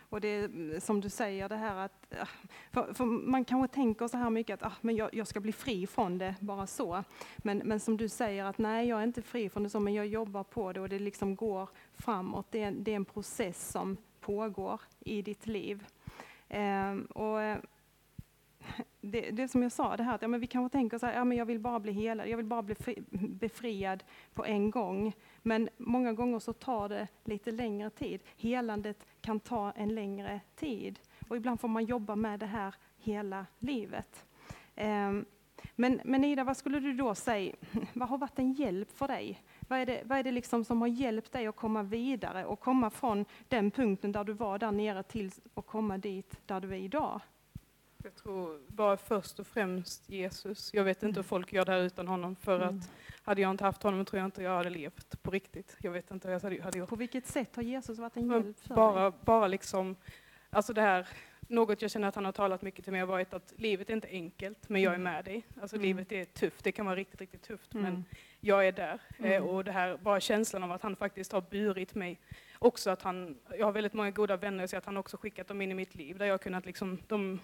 [0.10, 2.27] Och det är som du säger det här att, ah,
[2.71, 5.51] för, för man kanske tänker så här mycket att ah, men jag, jag ska bli
[5.51, 7.03] fri från det, bara så.
[7.38, 9.93] Men, men som du säger att nej, jag är inte fri från det så, men
[9.93, 12.47] jag jobbar på det och det liksom går framåt.
[12.49, 15.86] Det är, det är en process som pågår i ditt liv.
[16.49, 17.58] Ehm, och eh,
[19.02, 21.14] det, det som jag sa, det här att ja, men vi kanske tänker så här,
[21.14, 24.72] ja, men jag vill bara bli helad, jag vill bara bli fri, befriad på en
[24.72, 25.14] gång.
[25.42, 28.22] Men många gånger så tar det lite längre tid.
[28.38, 31.00] Helandet kan ta en längre tid.
[31.28, 34.26] Och ibland får man jobba med det här hela livet.
[34.76, 35.26] Ehm,
[35.76, 37.56] men, men Ida, vad skulle du då säga,
[37.94, 39.42] vad har varit en hjälp för dig?
[39.68, 42.60] Vad är det, vad är det liksom som har hjälpt dig att komma vidare och
[42.60, 46.72] komma från den punkten där du var där nere till att komma dit där du
[46.72, 47.22] är idag?
[48.04, 50.74] Jag tror bara först och främst Jesus.
[50.74, 52.36] Jag vet inte hur folk gör det här utan honom.
[52.36, 52.78] För Mm.
[52.80, 52.90] att
[53.24, 55.78] hade jag inte haft honom tror jag inte jag hade levt på riktigt.
[55.80, 56.90] Jag vet inte hur jag hade, hade gjort.
[56.90, 58.76] På vilket sätt har Jesus varit en Men hjälp för dig?
[58.76, 59.96] Bara, bara liksom
[60.50, 61.08] alltså det här,
[61.48, 63.94] något jag känner att han har talat mycket till mig har varit att livet är
[63.94, 65.14] inte enkelt, men jag är Mm.
[65.14, 65.46] med dig.
[65.62, 65.84] Alltså Mm.
[65.88, 68.04] livet är tufft, det kan vara riktigt, riktigt tufft, men Mm.
[68.40, 69.00] jag är där.
[69.18, 69.44] Eh, Mm.
[69.44, 72.20] och det här, bara känslan av att han faktiskt har burit mig.
[72.62, 75.62] Också att han, jag har väldigt många goda vänner, så att han också skickat dem
[75.62, 76.17] in i mitt liv.
[76.17, 77.39] Där jag kunnat liksom, de,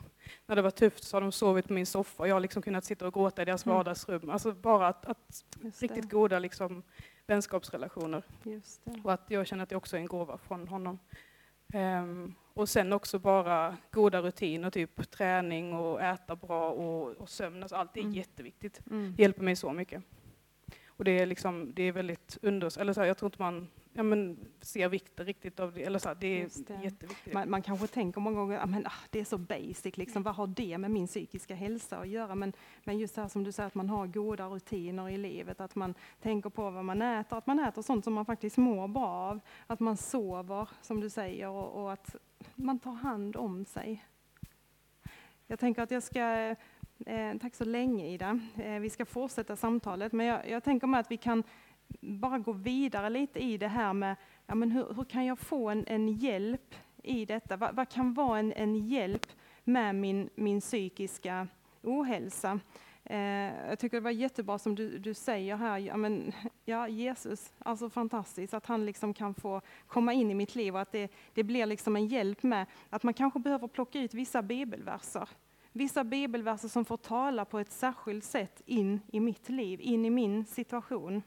[0.45, 2.61] när det var tufft så har de sovit på min soffa och jag har liksom
[2.61, 3.75] kunnat sitta och gråta i deras Mm.
[3.77, 4.29] vardagsrum.
[4.29, 5.45] Alltså bara att, att
[5.79, 6.83] riktigt goda liksom,
[7.27, 8.23] vänskapsrelationer.
[9.03, 10.99] Och att jag känner att det också är en gåva från honom.
[11.73, 17.61] Ehm, och sen också bara goda rutiner, typ träning och äta bra och, och sömn.
[17.63, 18.13] Alltså allt är Mm.
[18.13, 18.81] jätteviktigt.
[18.91, 19.13] Mm.
[19.17, 20.03] Det hjälper mig så mycket.
[20.97, 22.77] Och det är liksom, det är väldigt unders...
[22.77, 25.83] Eller så här, jag tror inte man ja, men, ser vikten riktigt av det.
[25.83, 26.83] Eller så här, det är det.
[26.83, 27.33] jätteviktigt.
[27.33, 30.47] Man, man kanske tänker många gånger att ah, det är så basic, liksom, vad har
[30.47, 32.35] det med min psykiska hälsa att göra?
[32.35, 32.53] Men,
[32.83, 35.75] men just det här som du säger, att man har goda rutiner i livet, att
[35.75, 39.07] man tänker på vad man äter, att man äter sånt som man faktiskt mår bra
[39.07, 42.15] av, att man sover, som du säger, och, och att
[42.55, 44.05] man tar hand om sig.
[45.47, 46.55] Jag tänker att jag ska,
[47.05, 50.99] eh, tack så länge Ida, eh, vi ska fortsätta samtalet, men jag, jag tänker mig
[50.99, 51.43] att vi kan
[51.99, 54.15] bara gå vidare lite i det här med
[54.47, 57.57] ja, men hur, hur kan jag få en, en hjälp i detta?
[57.57, 59.25] Vad, vad kan vara en, en hjälp
[59.63, 61.47] med min, min psykiska
[61.81, 62.59] ohälsa?
[63.03, 66.31] Eh, jag tycker det var jättebra som du, du säger här, ja, men,
[66.65, 70.81] ja Jesus, alltså fantastiskt att han liksom kan få komma in i mitt liv och
[70.81, 74.41] att det, det blir liksom en hjälp med att man kanske behöver plocka ut vissa
[74.41, 75.29] bibelverser.
[75.77, 80.09] Vissa bibelverser som får tala på ett särskilt sätt in i mitt liv, in i
[80.09, 81.23] min situation.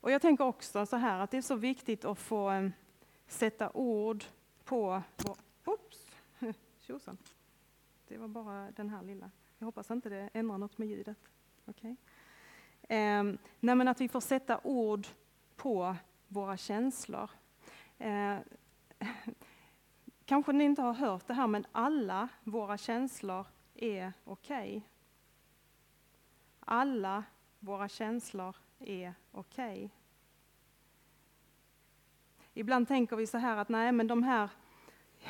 [0.00, 2.68] Och jag tänker också så här att det är så viktigt att få eh,
[3.26, 4.24] sätta ord
[4.64, 5.02] på...
[5.16, 6.06] på oops!
[6.78, 7.18] Tjosan.
[8.08, 9.30] Det var bara den här lilla.
[9.58, 11.18] Jag hoppas inte det ändrar något med ljudet.
[11.64, 11.96] Okej.
[12.82, 13.22] Eh,
[13.60, 15.06] nej men att vi får sätta ord
[15.56, 15.96] på
[16.28, 17.30] våra känslor.
[17.98, 18.36] Eh,
[20.26, 24.82] kanske ni inte har hört det här, men alla våra känslor är okej.
[26.60, 27.24] Alla
[27.58, 29.90] våra känslor är okej.
[32.54, 34.48] Ibland tänker vi så här att nej, men de här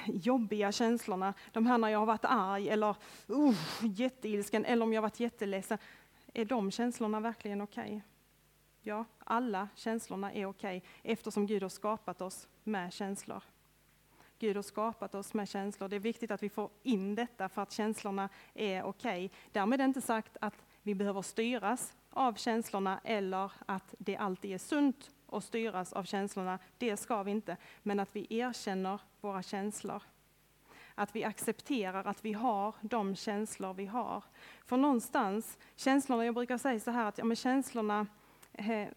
[0.07, 2.97] jobbiga känslorna, de här när jag har varit arg eller
[3.31, 5.79] uh, jätteilsken eller om jag har varit jätteledsen,
[6.35, 8.03] är de känslorna verkligen okej?
[8.81, 13.43] Ja, alla känslorna är okej eftersom Gud har skapat oss med känslor.
[14.39, 15.89] Gud har skapat oss med känslor.
[15.89, 19.31] Det är viktigt att vi får in detta för att känslorna är okej.
[19.53, 24.53] Därmed är det inte sagt att vi behöver styras av känslorna eller att det alltid
[24.53, 26.59] är sunt att styras av känslorna.
[26.79, 27.57] Det ska vi inte.
[27.83, 30.03] Men att vi erkänner våra känslor.
[30.95, 34.25] Att vi accepterar att vi har de känslor vi har.
[34.67, 38.07] För någonstans, känslorna, jag brukar säga så här att ja, men känslorna,
[38.53, 38.89] eh,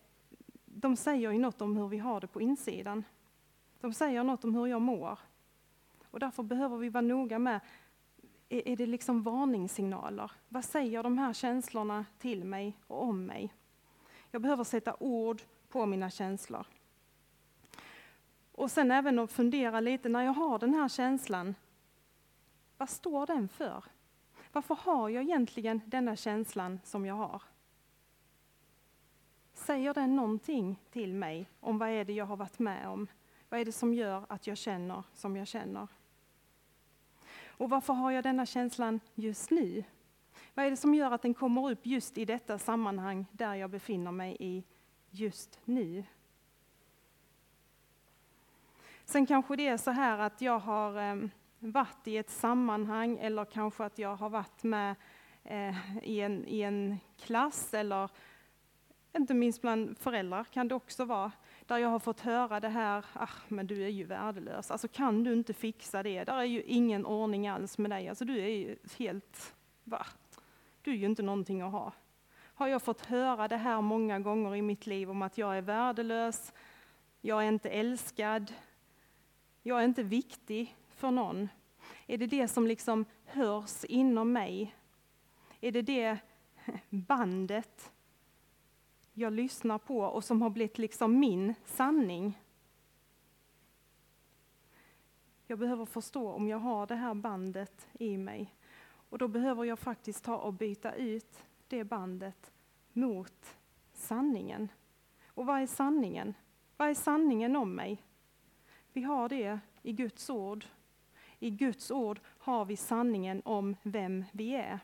[0.66, 3.04] de säger ju något om hur vi har det på insidan.
[3.82, 5.20] De säger något om hur jag mår.
[6.12, 7.60] Och därför behöver vi vara noga med,
[8.50, 10.32] är, är det liksom varningssignaler?
[10.50, 13.54] Vad säger de här känslorna till mig och om mig?
[14.32, 16.66] Jag behöver sätta ord på mina känslor.
[18.52, 21.56] Och sen även att fundera lite, när jag har den här känslan,
[22.78, 23.84] vad står den för?
[24.52, 27.42] Varför har jag egentligen denna känslan som jag har?
[29.54, 33.08] Säger den någonting till mig om vad är det jag har varit med om?
[33.50, 35.88] Vad är det som gör att jag känner som jag känner?
[37.60, 39.84] Och varför har jag denna känslan just nu?
[40.54, 43.70] Vad är det som gör att den kommer upp just i detta sammanhang där jag
[43.70, 44.64] befinner mig i
[45.10, 46.04] just nu?
[49.06, 53.46] Sen kanske det är så här att jag har ehm, varit i ett sammanhang eller
[53.46, 54.96] kanske att jag har varit med
[55.44, 58.10] eh, i, en, i en klass eller
[59.18, 61.32] inte minst bland föräldrar kan det också vara,
[61.70, 65.24] där jag har fått höra det här, ah, men du är ju värdelös, alltså kan
[65.24, 68.48] du inte fixa det, där är ju ingen ordning alls med dig, alltså du är
[68.48, 70.06] ju helt, va?
[70.82, 71.94] Du är ju inte någonting att ha.
[72.38, 75.62] Har jag fått höra det här många gånger i mitt liv om att jag är
[75.62, 76.54] värdelös,
[77.22, 78.54] jag är inte älskad,
[79.64, 81.50] jag är inte viktig för någon.
[82.08, 84.76] Är det det som liksom hörs inom mig?
[85.62, 86.18] Är det det
[86.90, 87.92] bandet
[89.20, 92.40] jag lyssnar på och som har blivit liksom min sanning.
[95.48, 98.56] Jag behöver förstå om jag har det här bandet i mig.
[99.10, 102.52] Och då behöver jag faktiskt ta och byta ut det bandet
[102.94, 103.58] mot
[103.94, 104.72] sanningen.
[105.26, 106.34] Och vad är sanningen?
[106.78, 108.04] Vad är sanningen om mig?
[108.94, 110.66] Vi har det i Guds ord.
[111.40, 114.80] I Guds ord har vi sanningen om vem vi är.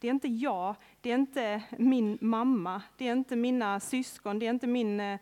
[0.00, 4.46] Det är inte jag, det är inte min mamma, det är inte mina syskon, det
[4.46, 5.18] är inte min eh,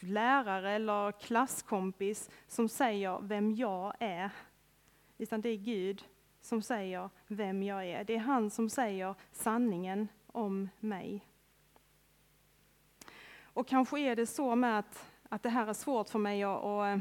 [0.00, 4.30] lärare eller klasskompis som säger vem jag är.
[5.18, 6.04] Utan det är Gud
[6.40, 8.04] som säger vem jag är.
[8.04, 11.26] Det är han som säger sanningen om mig.
[13.42, 16.62] Och kanske är det så med att, att det här är svårt för mig att,
[16.62, 16.98] och, eh,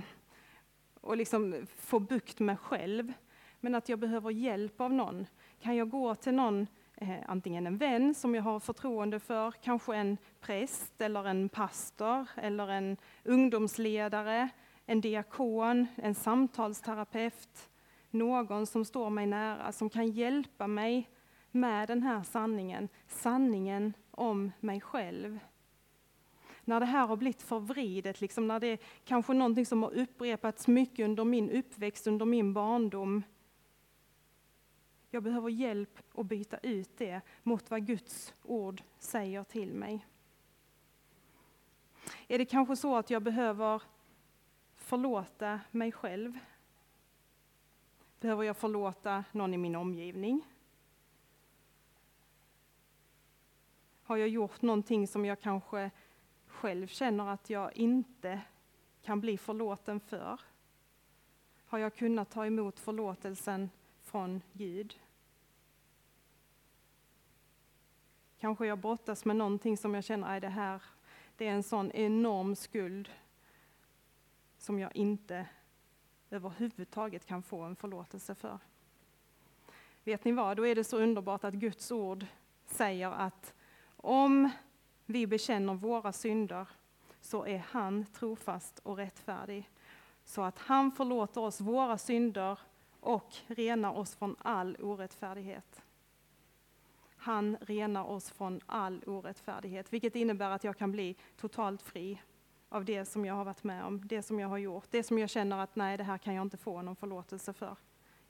[1.02, 3.14] och liksom få bukt med själv.
[3.60, 5.26] Men att jag behöver hjälp av någon.
[5.62, 9.96] Kan jag gå till någon, eh, antingen en vän som jag har förtroende för, kanske
[9.96, 14.50] en präst eller en pastor eller en ungdomsledare,
[14.86, 17.70] en diakon, en samtalsterapeut,
[18.10, 21.10] någon som står mig nära, som kan hjälpa mig
[21.52, 25.40] med den här sanningen, sanningen om mig själv.
[26.64, 30.68] När det här har blivit förvridet, liksom när det är kanske någonting som har upprepats
[30.68, 33.24] mycket under min uppväxt, under min barndom.
[35.14, 40.06] Jag behöver hjälp att byta ut det mot vad Guds ord säger till mig.
[42.28, 43.82] Är det kanske så att jag behöver
[44.76, 46.40] förlåta mig själv?
[48.20, 50.42] Behöver jag förlåta någon i min omgivning?
[54.04, 55.92] Har jag gjort någonting som jag kanske
[56.48, 58.42] själv känner att jag inte
[59.02, 60.42] kan bli förlåten för?
[61.66, 63.70] Har jag kunnat ta emot förlåtelsen
[64.02, 65.01] från Gud?
[68.42, 70.82] Kanske jag brottas med någonting som jag känner, är det här,
[71.38, 73.10] det är en sån enorm skuld
[74.58, 75.46] som jag inte
[76.30, 78.60] överhuvudtaget kan få en förlåtelse för.
[80.04, 82.26] Vet ni vad, då är det så underbart att Guds ord
[82.66, 83.54] säger att
[83.96, 84.50] om
[85.06, 86.68] vi bekänner våra synder
[87.20, 89.70] så är han trofast och rättfärdig.
[90.24, 92.60] Så att han förlåter oss våra synder
[93.00, 95.82] och renar oss från all orättfärdighet.
[97.24, 102.22] Han renar oss från all orättfärdighet, vilket innebär att jag kan bli totalt fri
[102.70, 105.20] av det som jag har varit med om, det som jag har gjort, det som
[105.20, 107.78] jag känner att nej, det här kan jag inte få någon förlåtelse för.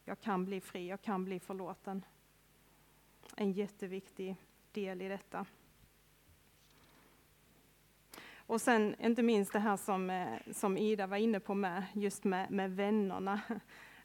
[0.05, 2.05] Jag kan bli fri, jag kan bli förlåten.
[3.35, 4.35] En jätteviktig
[4.71, 5.45] del i detta.
[8.35, 12.23] Och sen inte minst det här som, eh, som Ida var inne på med, just
[12.23, 13.41] med, med vännerna.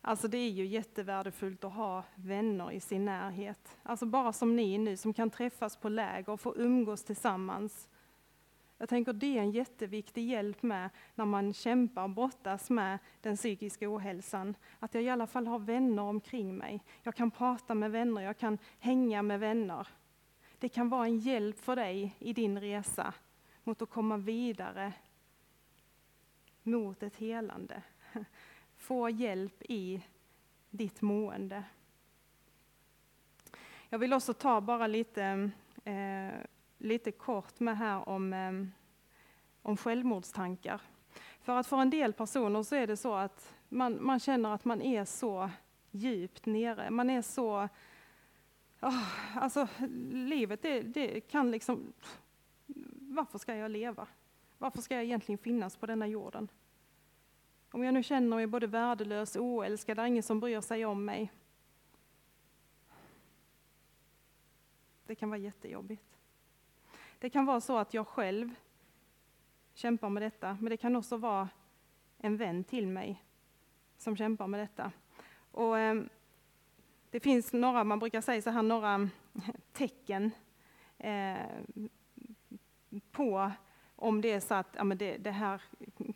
[0.09, 3.77] Alltså det är ju jättevärdefullt att ha vänner i sin närhet.
[3.83, 7.88] Alltså bara som ni nu som kan träffas på läger och få umgås tillsammans.
[8.79, 13.37] Jag tänker det är en jätteviktig hjälp med när man kämpar och brottas med den
[13.37, 14.55] psykiska ohälsan.
[14.79, 16.85] Att jag i alla fall har vänner omkring mig.
[17.03, 19.88] Jag kan prata med vänner, jag kan hänga med vänner.
[20.59, 23.14] Det kan vara en hjälp för dig i din resa
[23.64, 24.92] mot att komma vidare
[26.62, 27.83] mot ett helande.
[28.87, 30.03] Få hjälp i
[30.70, 31.64] ditt mående.
[33.88, 35.51] Jag vill också ta bara lite,
[35.85, 36.35] eh,
[36.79, 38.53] lite kort med här om, eh,
[39.62, 40.81] om självmordstankar.
[41.40, 44.64] För att för en del personer så är det så att man, man känner att
[44.64, 45.51] man är så
[45.90, 46.90] djupt nere.
[46.90, 47.68] Man är så...
[48.81, 49.68] Oh, alltså,
[50.11, 51.92] livet det, det kan liksom
[53.01, 54.09] varför ska jag leva?
[54.59, 56.49] Varför ska jag egentligen finnas på denna jorden?
[57.77, 60.85] Om jag nu känner mig både värdelös och oälskad, det är ingen som bryr sig
[60.85, 61.33] om mig.
[65.07, 66.19] Det kan vara jättejobbigt.
[67.19, 68.55] Det kan vara så att jag själv
[69.75, 71.49] kämpar med detta, men det kan också vara
[72.19, 73.25] en vän till mig
[73.97, 74.93] som kämpar med detta.
[75.51, 76.03] Och, eh,
[77.11, 79.09] det finns några, man brukar säga så här, några
[79.73, 80.31] tecken
[80.99, 81.37] eh,
[83.11, 83.53] på
[83.97, 85.62] om det är så att ja, men det, det här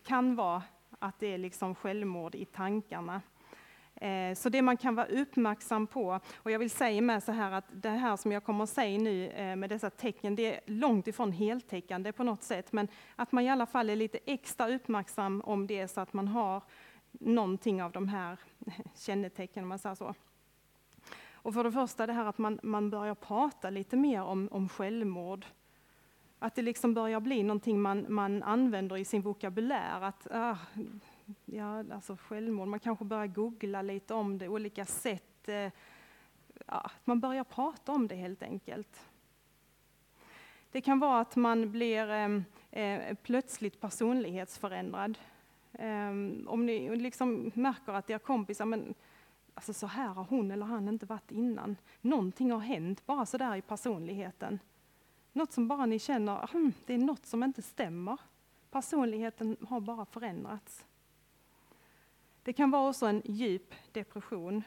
[0.03, 0.62] kan vara
[1.00, 3.22] att det är liksom självmord i tankarna.
[3.94, 7.52] Eh, så det man kan vara uppmärksam på, och jag vill säga med så här
[7.52, 10.60] att det här som jag kommer att säga nu eh, med dessa tecken, det är
[10.66, 14.68] långt ifrån heltäckande på något sätt, men att man i alla fall är lite extra
[14.68, 16.62] uppmärksam om det är så att man har
[17.12, 18.38] någonting av de här
[18.94, 20.14] kännetecknen, om man säger så.
[21.42, 24.68] Och för det första det här att man, man börjar prata lite mer om, om
[24.68, 25.46] självmord.
[26.42, 30.00] Att det liksom börjar bli någonting man, man använder i sin vokabulär.
[30.00, 30.57] Att, ah,
[31.44, 35.48] ja, alltså självmord, man kanske börjar googla lite om det, olika sätt.
[35.48, 35.73] Eh,
[36.67, 39.06] ja, man börjar prata om det helt enkelt.
[40.71, 45.19] Det kan vara att man blir ehm, eh, plötsligt personlighetsförändrad.
[45.73, 46.10] Eh,
[46.46, 48.94] om ni liksom märker att era kompisar, men
[49.54, 51.77] alltså så här har hon eller han inte varit innan.
[52.00, 54.58] Någonting har hänt bara så där i personligheten.
[55.33, 58.18] Något som bara ni känner, hm, det är något som inte stämmer.
[58.70, 60.87] Personligheten har bara förändrats.
[62.42, 64.62] Det kan vara också en djup depression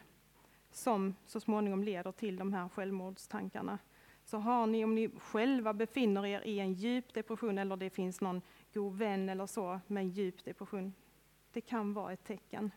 [0.72, 3.80] som så småningom leder till de här självmordstankarna.
[4.26, 8.22] Så har ni, om ni själva befinner er i en djup depression eller det finns
[8.22, 8.41] någon
[8.74, 10.93] god vän eller så med en djup depression,
[11.51, 12.72] det kan vara ett tecken.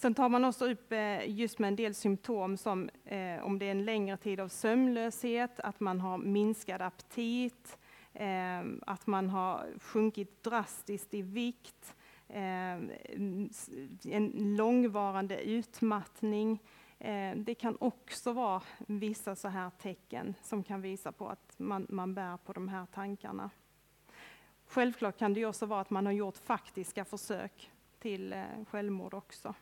[0.00, 3.66] Sen tar man också upp eh, just med en del symptom som eh, om det
[3.66, 7.78] är en längre tid av sömnlöshet, att man har minskad aptit,
[8.12, 11.94] eh, att man har sjunkit drastiskt i vikt,
[14.04, 16.62] en långvarande utmattning.
[17.36, 22.14] Det kan också vara vissa så här tecken som kan visa på att man, man
[22.14, 23.50] bär på de här tankarna.
[24.66, 29.54] Självklart kan det också vara att man har gjort faktiska försök till självmord också.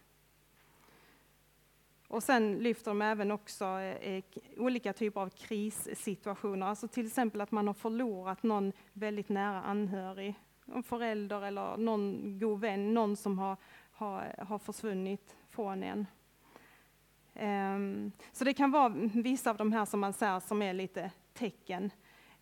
[2.09, 4.25] Och sen lyfter de även också eh, eh
[4.57, 10.35] olika typer av krissituationer, alltså till exempel att man har förlorat någon väldigt nära anhörig,
[10.75, 13.57] en förälder eller någon god vän, någon som har,
[13.93, 16.07] har, har försvunnit från en.
[17.41, 21.11] Um, så det kan vara vissa av de här som man ser som är lite
[21.35, 21.91] tecken.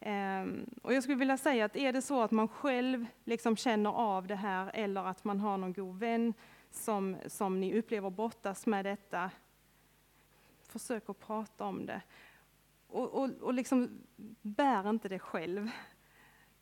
[0.00, 3.90] Um, och jag skulle vilja säga att är det så att man själv liksom känner
[3.90, 6.34] av det här eller att man har någon god vän
[6.70, 9.30] som, som ni upplever brottas med detta,
[10.78, 12.02] försök att prata om det.
[12.86, 13.90] Och, och, och liksom
[14.42, 15.70] bär inte det själv.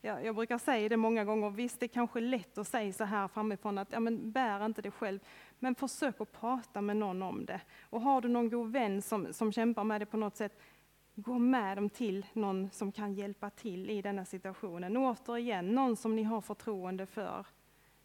[0.01, 3.03] Jag, jag, brukar säga det många gånger, visst det är kanske lätt att säga så
[3.03, 5.19] här framifrån att ja, men bär inte det själv.
[5.59, 7.61] Men försök att prata med någon om det.
[7.81, 10.59] Och har du någon god vän som, som kämpar med det på något sätt,
[11.15, 14.97] gå med dem till någon som kan hjälpa till i denna situationen.
[14.97, 17.45] återigen, någon som ni har förtroende för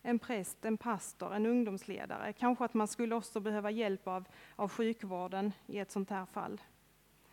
[0.03, 2.33] en präst, en pastor, en ungdomsledare.
[2.33, 4.25] Kanske att man skulle också behöva hjälp av,
[4.57, 6.61] av sjukvården i ett sånt här fall.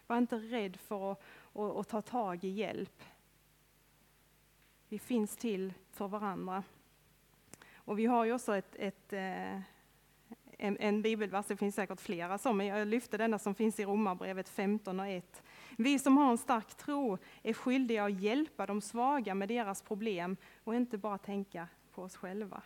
[0.08, 1.22] Var inte rädd för att,
[1.54, 3.04] att, att ta tag i hjälp.
[4.90, 6.64] Vi finns till för varandra.
[7.76, 9.60] Och vi har ju också ett, ett eh,
[10.58, 13.86] en, en bibelvers, det finns säkert flera som, men jag lyfte denna som finns i
[13.86, 15.44] Romarbrevet 15 och 1.
[15.78, 20.38] Vi som har en stark tro är skyldiga att hjälpa de svaga med deras problem
[20.64, 21.68] och inte bara tänka
[21.98, 22.62] på oss själva.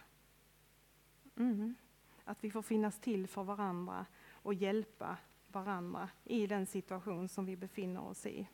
[1.38, 1.76] Mm.
[2.24, 5.18] Att vi får finnas till för varandra och hjälpa
[5.48, 8.48] varandra i den situation som vi befinner oss i.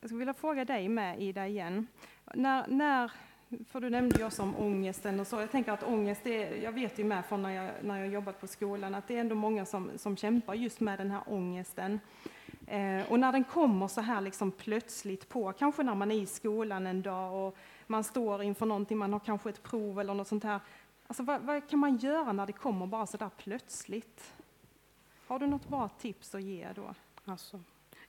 [0.00, 1.86] Jag skulle vilja fråga dig med Ida igen.
[2.34, 3.12] När, när,
[3.68, 5.40] för du nämnde ju också om ångesten och så.
[5.40, 8.40] Jag tänker att ångest, är, jag vet ju med från när jag, när jag jobbat
[8.40, 12.00] på skolan, att det är ändå många som, som kämpar just med den här ångesten.
[12.66, 16.26] Eh, och när den kommer så här liksom plötsligt på, kanske när man är i
[16.26, 17.56] skolan en dag och
[17.86, 20.60] man står inför någonting, man har kanske ett prov eller något sånt här.
[21.06, 24.34] Alltså vad, vad kan man göra när det kommer bara så där plötsligt?
[25.26, 26.94] Har du något bra tips att ge då?
[27.24, 27.60] Alltså,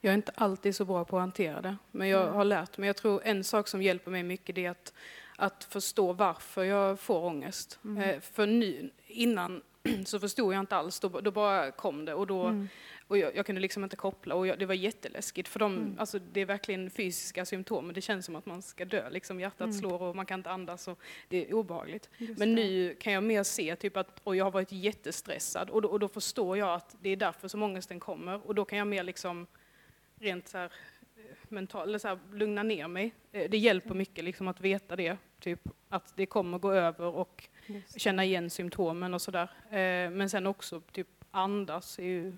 [0.01, 2.88] jag är inte alltid så bra på att hantera det, men jag har lärt mig.
[2.88, 4.93] Jag tror en sak som hjälper mig mycket är att,
[5.36, 7.80] att förstå varför jag får ångest.
[7.84, 8.03] Mm.
[8.03, 9.61] Eh, för nu, innan
[10.05, 12.67] så förstod jag inte alls, då, då bara kom det och då mm.
[13.07, 15.99] Och jag, jag, kunde liksom inte koppla och jag, det var jätteläskigt för de, mm.
[15.99, 17.93] alltså, det är verkligen fysiska symptom.
[17.93, 19.73] Det känns som att man ska dö, liksom, hjärtat mm.
[19.73, 22.09] slår och man kan inte andas och det är obehagligt.
[22.17, 22.55] Just Men det.
[22.55, 25.99] nu kan jag mer se typ att och jag har varit jättestressad och då, och
[25.99, 29.03] då förstår jag att det är därför som ångesten kommer och då kan jag mer
[29.03, 29.47] liksom
[30.19, 30.71] rent så här,
[31.15, 33.13] eh, mental, eller så här, lugna ner mig.
[33.31, 33.97] Eh, det hjälper mm.
[33.97, 37.47] mycket liksom, att veta det, typ, att det kommer gå över och
[37.97, 39.49] känna igen symptomen och sådär.
[39.69, 42.33] Eh, men sen också typ andas är ju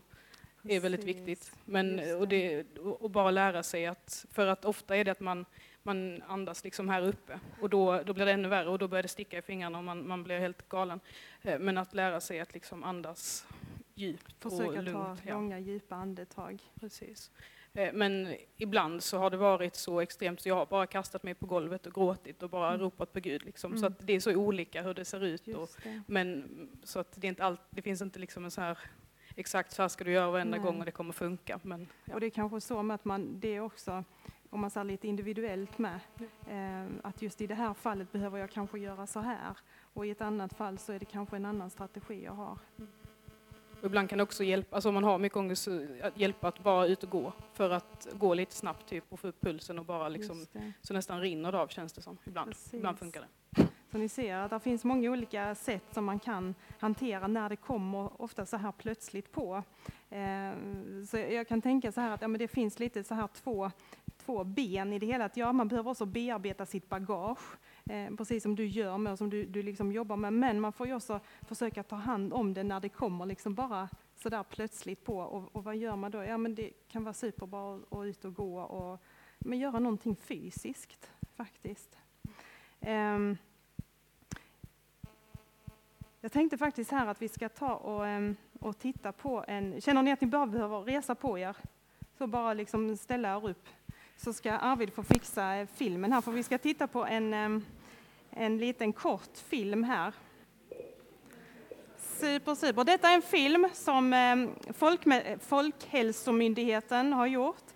[0.76, 1.52] är väldigt viktigt.
[1.66, 5.46] Men, och, det, och bara lära sig att, för att ofta är det att man,
[5.84, 9.04] man andas liksom här uppe och då, då blir det ännu värre och då börjar
[9.04, 11.00] det sticka i fingrarna och man, man blir helt galen.
[11.42, 13.48] Eh, men att lära sig att liksom andas
[13.96, 15.24] djupt Försöka och lugnt.
[15.24, 16.62] ta långa djupa andetag.
[16.80, 17.32] Precis.
[17.74, 21.34] Eh, men ibland så har det varit så extremt så jag har bara kastat mig
[21.34, 22.82] på golvet och gråtit och bara mm.
[22.82, 23.46] ropat på Gud.
[23.46, 23.72] Liksom.
[23.72, 23.80] Mm.
[23.80, 25.48] Så att det är så olika hur det ser ut.
[25.48, 25.70] Och,
[26.06, 26.50] men
[26.84, 28.78] så att det, är inte allt, det finns inte liksom en så här
[29.38, 30.66] exakt så här ska du göra varenda Nej.
[30.66, 31.60] gång och det kommer funka.
[31.64, 32.14] Men, ja.
[32.14, 34.04] Och det är kanske så med att man, det är också,
[34.50, 36.00] om man ser lite individuellt med,
[36.48, 39.58] eh, att just i det här fallet behöver jag kanske göra så här
[39.94, 42.58] och i ett annat fall så är det kanske en annan strategi jag har.
[43.80, 45.68] Och ibland kan det också hjälpa, alltså om man har mycket ångest,
[46.02, 49.28] att hjälpa att bara ut och gå för att gå lite snabbt typ och få
[49.28, 50.46] upp pulsen och bara liksom,
[50.82, 52.52] så nästan rinner det av känns det som ibland.
[52.52, 52.74] Precis.
[52.74, 53.67] Ibland funkar det.
[53.98, 57.56] Så ni ser att det finns många olika sätt som man kan hantera när det
[57.56, 59.64] kommer ofta så här plötsligt på.
[60.10, 60.52] Eh,
[61.10, 63.72] så jag kan tänka så här att ja, men det finns lite så här två,
[64.26, 65.26] två ben i det hela.
[65.26, 69.18] Att ja, man behöver också bearbeta sitt bagage, eh, precis som du gör med och
[69.18, 70.34] som du, du liksom jobbar med.
[70.34, 73.90] Men man får ju också försöka ta hand om det när det kommer liksom bara
[74.16, 75.20] så där plötsligt på.
[75.20, 76.24] Och, och vad gör man då?
[76.24, 79.02] Ja, men det kan vara superbra att ut och gå och
[79.40, 81.98] men göra någonting fysiskt faktiskt.
[82.80, 83.38] Um,
[86.22, 89.82] jag tänkte faktiskt här att vi ska ta och, ehm, och titta på en...
[89.82, 91.56] Känner ni att ni bara behöver resa på er?
[92.18, 93.68] Så bara liksom ställa er upp.
[94.16, 97.66] Så ska Arvid få fixa eh, filmen här, för vi ska titta på en, ehm,
[98.30, 100.14] en liten kort film här.
[101.98, 102.84] Super, super.
[102.84, 104.50] Detta är en film som ehm,
[105.40, 107.67] Folkhälsomyndigheten har gjort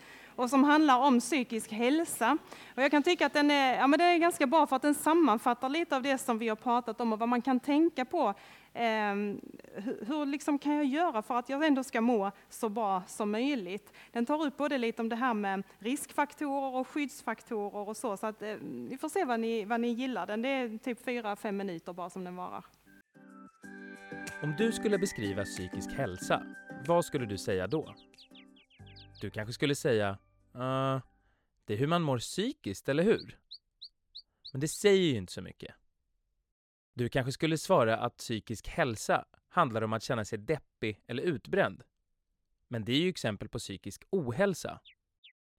[0.42, 2.38] och som handlar om psykisk hälsa.
[2.76, 4.82] Och jag kan tycka att den är, ja, men den är ganska bra för att
[4.82, 8.06] den sammanfattar lite av det som vi har pratat om och vad man kan tänka
[8.06, 8.34] på.
[8.74, 8.84] Eh,
[9.74, 13.32] hur, hur liksom kan jag göra för att jag ändå ska må så bra som
[13.32, 13.94] möjligt?
[14.12, 18.28] Den tar upp både lite om det här med riskfaktorer och skyddsfaktorer och så, så
[18.28, 18.56] att eh,
[18.90, 20.42] vi får se vad ni, vad ni gillar den.
[20.42, 22.64] Det är typ fyra, fem minuter bara som den varar.
[24.44, 26.44] Om du skulle beskriva psykisk hälsa,
[26.88, 27.96] vad skulle du säga då?
[29.22, 30.18] Du kanske skulle säga
[30.56, 31.02] uh,
[31.66, 33.38] det är hur man mår psykiskt, eller hur?
[34.52, 35.76] Men det säger ju inte så mycket.
[36.94, 41.84] Du kanske skulle svara att psykisk hälsa handlar om att känna sig deppig eller utbränd.
[42.68, 44.80] Men det är ju exempel på psykisk ohälsa.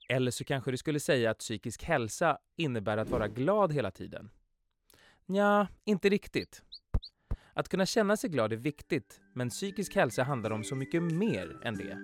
[0.08, 4.30] Eller så kanske du skulle säga att psykisk hälsa innebär att vara glad hela tiden.
[5.26, 6.62] Ja, inte riktigt.
[7.54, 11.60] Att kunna känna sig glad är viktigt, men psykisk hälsa handlar om så mycket mer
[11.64, 11.98] än det.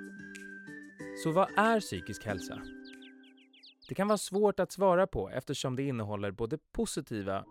[1.24, 2.62] Så vad är psykisk hälsa?
[3.88, 7.44] Det kan vara svårt att svara på eftersom det innehåller både positiva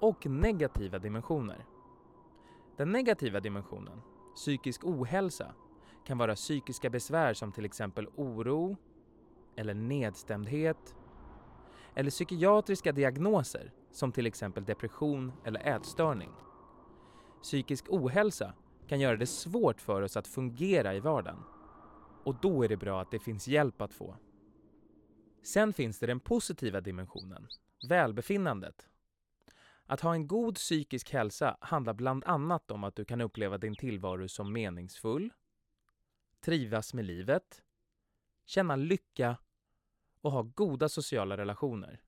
[0.00, 1.66] och negativa dimensioner.
[2.76, 4.00] Den negativa dimensionen,
[4.34, 5.54] psykisk ohälsa,
[6.06, 8.76] kan vara psykiska besvär som till exempel oro
[9.56, 10.96] eller nedstämdhet
[11.94, 16.30] eller psykiatriska diagnoser som till exempel depression eller ätstörning.
[17.42, 18.54] Psykisk ohälsa
[18.86, 21.42] kan göra det svårt för oss att fungera i vardagen
[22.24, 24.16] och då är det bra att det finns hjälp att få.
[25.42, 27.48] Sen finns det den positiva dimensionen,
[27.88, 28.88] välbefinnandet.
[29.86, 33.76] Att ha en god psykisk hälsa handlar bland annat om att du kan uppleva din
[33.76, 35.32] tillvaro som meningsfull,
[36.40, 37.62] trivas med livet,
[38.46, 39.36] känna lycka
[40.20, 42.00] och ha goda sociala relationer.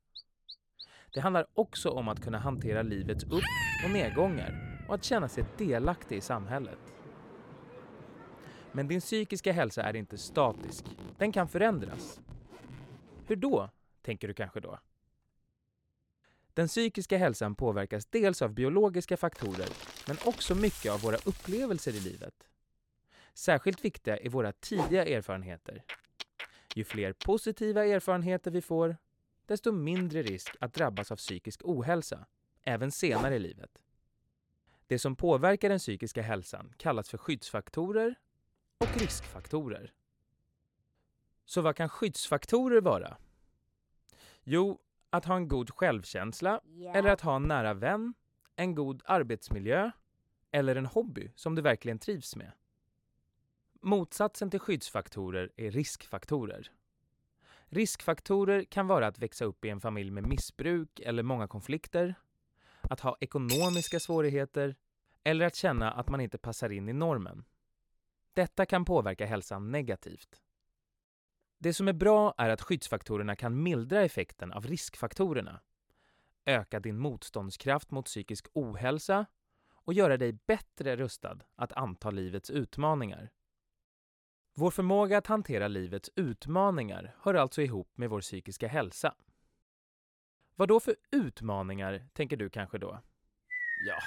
[1.14, 5.44] Det handlar också om att kunna hantera livets upp och nedgångar och att känna sig
[5.58, 6.78] delaktig i samhället.
[8.72, 10.84] Men din psykiska hälsa är inte statisk.
[11.18, 12.20] Den kan förändras.
[13.32, 13.70] Hur då,
[14.02, 14.78] tänker du kanske då?
[16.54, 19.68] Den psykiska hälsan påverkas dels av biologiska faktorer,
[20.06, 22.34] men också mycket av våra upplevelser i livet.
[23.34, 25.84] Särskilt viktiga är våra tidiga erfarenheter.
[26.74, 28.96] Ju fler positiva erfarenheter vi får,
[29.46, 32.26] desto mindre risk att drabbas av psykisk ohälsa,
[32.62, 33.78] även senare i livet.
[34.86, 38.14] Det som påverkar den psykiska hälsan kallas för skyddsfaktorer
[38.78, 39.92] och riskfaktorer.
[41.52, 43.16] Så vad kan skyddsfaktorer vara?
[44.44, 44.80] Jo,
[45.10, 46.96] att ha en god självkänsla yeah.
[46.96, 48.14] eller att ha en nära vän,
[48.56, 49.90] en god arbetsmiljö
[50.50, 52.52] eller en hobby som du verkligen trivs med.
[53.80, 56.72] Motsatsen till skyddsfaktorer är riskfaktorer.
[57.66, 62.14] Riskfaktorer kan vara att växa upp i en familj med missbruk eller många konflikter,
[62.80, 64.76] att ha ekonomiska svårigheter
[65.24, 67.44] eller att känna att man inte passar in i normen.
[68.32, 70.42] Detta kan påverka hälsan negativt.
[71.62, 75.60] Det som är bra är att skyddsfaktorerna kan mildra effekten av riskfaktorerna,
[76.44, 79.26] öka din motståndskraft mot psykisk ohälsa
[79.70, 83.30] och göra dig bättre rustad att anta livets utmaningar.
[84.54, 89.14] Vår förmåga att hantera livets utmaningar hör alltså ihop med vår psykiska hälsa.
[90.54, 93.00] Vad då för utmaningar, tänker du kanske då?
[93.88, 93.98] Ja,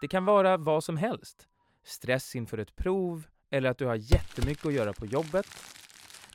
[0.00, 1.48] det kan vara vad som helst.
[1.82, 5.46] Stress inför ett prov, eller att du har jättemycket att göra på jobbet.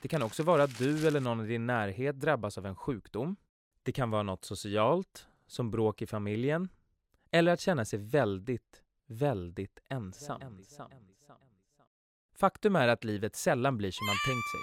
[0.04, 3.36] Det kan också vara att du eller någon i din närhet drabbas av en sjukdom.
[3.84, 6.70] Det kan vara något socialt, som bråk i familjen.
[7.32, 10.41] Eller att känna sig väldigt, väldigt ensam.
[12.36, 14.60] Faktum är att livet sällan blir som man tänkt sig.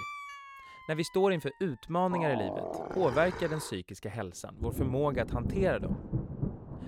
[0.87, 5.79] När vi står inför utmaningar i livet påverkar den psykiska hälsan vår förmåga att hantera
[5.79, 5.97] dem.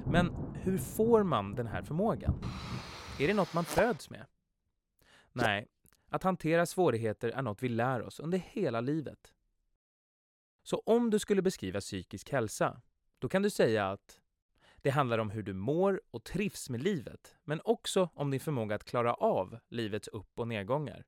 [0.06, 2.43] Men hur får man den här förmågan?
[3.20, 4.26] Är det något man föds med?
[5.32, 5.68] Nej,
[6.14, 9.34] att hantera svårigheter är något vi lär oss under hela livet.
[10.64, 12.82] Så om du skulle beskriva psykisk hälsa,
[13.20, 14.22] då kan du säga att
[14.82, 18.76] det handlar om hur du mår och trivs med livet, men också om din förmåga
[18.76, 21.05] att klara av livets upp och nedgångar.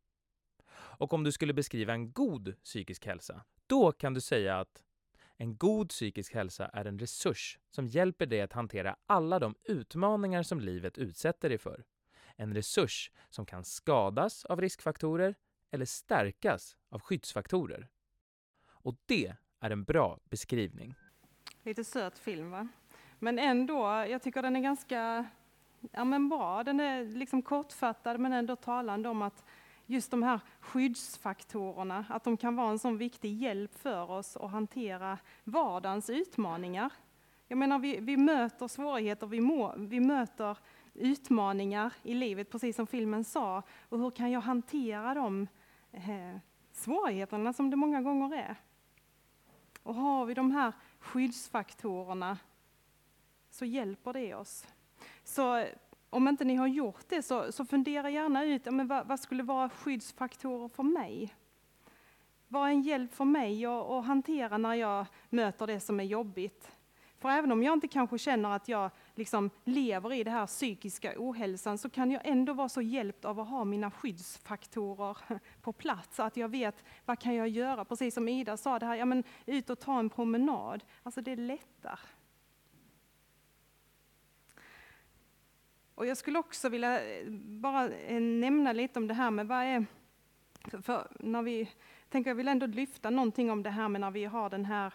[0.73, 4.83] Och om du skulle beskriva en god psykisk hälsa, då kan du säga att
[5.37, 10.43] en god psykisk hälsa är en resurs som hjälper dig att hantera alla de utmaningar
[10.43, 11.85] som livet utsätter dig för
[12.37, 15.35] en resurs som kan skadas av riskfaktorer
[15.71, 17.87] eller stärkas av skyddsfaktorer.
[18.69, 20.95] Och det är en bra beskrivning.
[21.63, 22.67] Lite söt film va?
[23.19, 25.25] Men ändå, jag tycker den är ganska
[25.91, 29.43] ja men bra, den är liksom kortfattad men ändå talande om att
[29.85, 34.51] just de här skyddsfaktorerna, att de kan vara en sån viktig hjälp för oss att
[34.51, 36.91] hantera vardagens utmaningar.
[37.47, 40.57] Jag menar, vi, vi möter svårigheter, vi, må, vi möter
[40.95, 43.63] utmaningar i livet, precis som filmen sa.
[43.89, 45.47] Och hur kan jag hantera de
[45.91, 46.37] eh,
[46.71, 48.55] svårigheterna som det många gånger är?
[49.83, 52.37] Och har vi de här skyddsfaktorerna
[53.49, 54.67] så hjälper det oss.
[55.23, 55.65] Så
[56.09, 59.43] om inte ni har gjort det så, så fundera gärna ut men vad, vad, skulle
[59.43, 61.35] vara skyddsfaktorer för mig.
[62.47, 66.03] Vad är en hjälp för mig att, att hantera när jag möter det som är
[66.03, 66.74] jobbigt?
[67.25, 71.13] För även om jag inte kanske känner att jag liksom lever i det här psykiska
[71.17, 75.17] ohälsan så kan jag ändå vara så hjälpt av att ha mina skyddsfaktorer
[75.61, 76.19] på plats.
[76.19, 77.85] Att jag vet vad kan jag göra?
[77.85, 80.83] Precis som Ida sa, det här, ja, men ut och ta en promenad.
[81.03, 81.99] Alltså det lättar.
[85.95, 89.63] Och jag skulle också vilja eh, bara eh, nämna lite om det här med vad
[89.63, 89.85] är...
[90.81, 91.69] För när vi,
[92.09, 94.93] tänker jag vill ändå lyfta någonting om det här med när vi har den här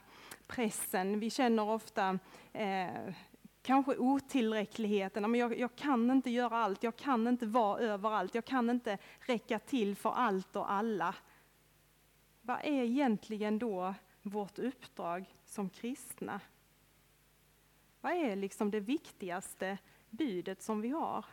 [0.51, 1.21] pressen.
[1.21, 2.19] Vi känner ofta
[2.53, 3.15] eh,
[3.63, 5.31] kanske otillräckligheten.
[5.31, 8.99] Men jag, jag, kan inte göra allt, jag kan inte vara överallt, jag kan inte
[9.21, 11.15] räcka till för allt och alla.
[12.43, 16.41] Vad är egentligen då vårt uppdrag som kristna?
[18.01, 19.79] Vad är liksom det viktigaste
[20.11, 21.25] budet som vi har.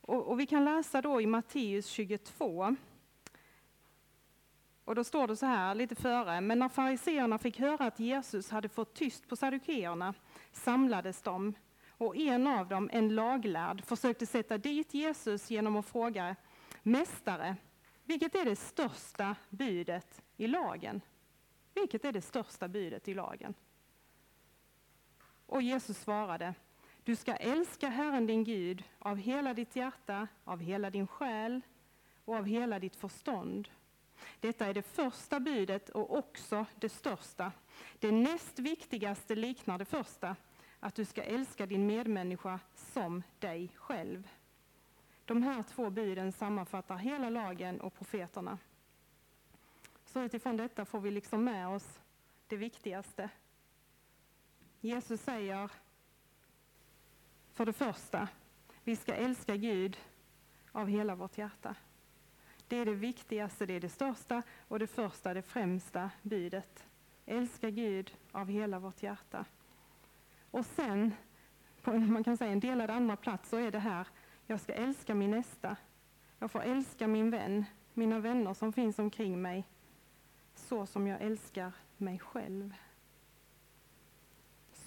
[0.00, 2.76] Och, och vi kan läsa då i Matteus 22.
[4.88, 6.40] Och då står det så här lite före.
[6.40, 10.14] Men när fariseerna fick höra att Jesus hade fått tyst på sadukeerna
[10.52, 11.54] samlades de
[11.90, 16.36] och en av dem, en laglärd, försökte sätta dit Jesus genom att fråga
[16.82, 17.56] Mästare,
[18.04, 21.00] vilket är det största budet i lagen?
[21.74, 23.54] Vilket är det största budet i lagen?
[25.46, 26.54] Och Jesus svarade,
[27.04, 31.60] du ska älska Herren din Gud av hela ditt hjärta, av hela din själ
[32.24, 33.68] och av hela ditt förstånd.
[34.40, 37.52] Detta är det första budet och också det största.
[37.98, 40.36] Det näst viktigaste liknar det första,
[40.80, 44.28] att du ska älska din medmänniska som dig själv.
[45.24, 48.58] De här två buden sammanfattar hela lagen och profeterna.
[50.06, 52.00] Så utifrån detta får vi liksom med oss
[52.46, 53.30] det viktigaste,
[54.80, 55.70] Jesus säger
[57.52, 58.28] för det första,
[58.84, 59.98] vi ska älska Gud
[60.72, 61.74] av hela vårt hjärta.
[62.68, 66.84] Det är det viktigaste, det är det största och det första, det främsta budet.
[67.26, 69.44] Älska Gud av hela vårt hjärta.
[70.50, 71.12] Och sen,
[71.82, 74.06] på man kan säga en delad andra plats, så är det här,
[74.46, 75.76] jag ska älska min nästa.
[76.38, 77.64] Jag får älska min vän,
[77.94, 79.64] mina vänner som finns omkring mig,
[80.54, 82.74] så som jag älskar mig själv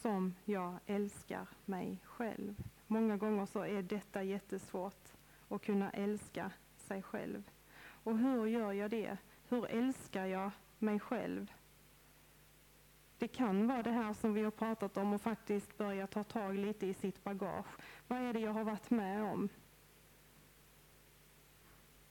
[0.02, 2.64] som jag älskar mig själv.
[2.88, 5.08] Många gånger så är detta jättesvårt,
[5.50, 7.44] att kunna älska sig själv.
[8.04, 9.18] Och hur gör jag det?
[9.50, 11.54] Hur älskar jag mig själv?
[13.18, 16.56] Det kan vara det här som vi har pratat om och faktiskt börja ta tag
[16.56, 17.66] lite i sitt bagage.
[18.08, 19.50] Vad är det jag har varit med om?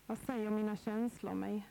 [0.07, 1.69] Vad säger mina känslor mig?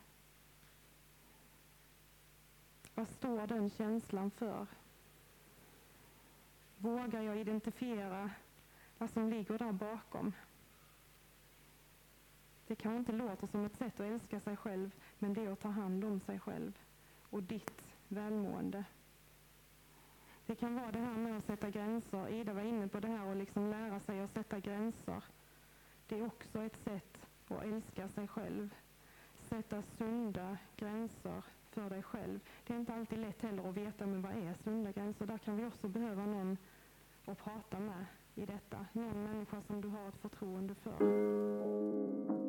[2.96, 4.68] Vad står den känslan för?
[6.78, 8.30] Vågar jag identifiera
[8.98, 10.34] vad som ligger där bakom?
[12.70, 15.60] Det kanske inte låter som ett sätt att älska sig själv, men det är att
[15.60, 16.78] ta hand om sig själv
[17.30, 18.84] och ditt välmående.
[20.46, 22.30] Det kan vara det här med att sätta gränser.
[22.30, 25.24] Ida var inne på det här och liksom lära sig att sätta gränser.
[26.08, 27.18] Det är också ett sätt
[27.48, 28.76] att älska sig själv.
[29.36, 32.40] Sätta sunda gränser för dig själv.
[32.68, 35.26] Det är inte alltid lätt heller att veta men vad är sunda gränser.
[35.26, 36.58] Där kan vi också behöva någon
[37.26, 38.06] att prata med
[38.36, 38.86] i detta.
[38.94, 42.49] Någon människa som du har ett förtroende för.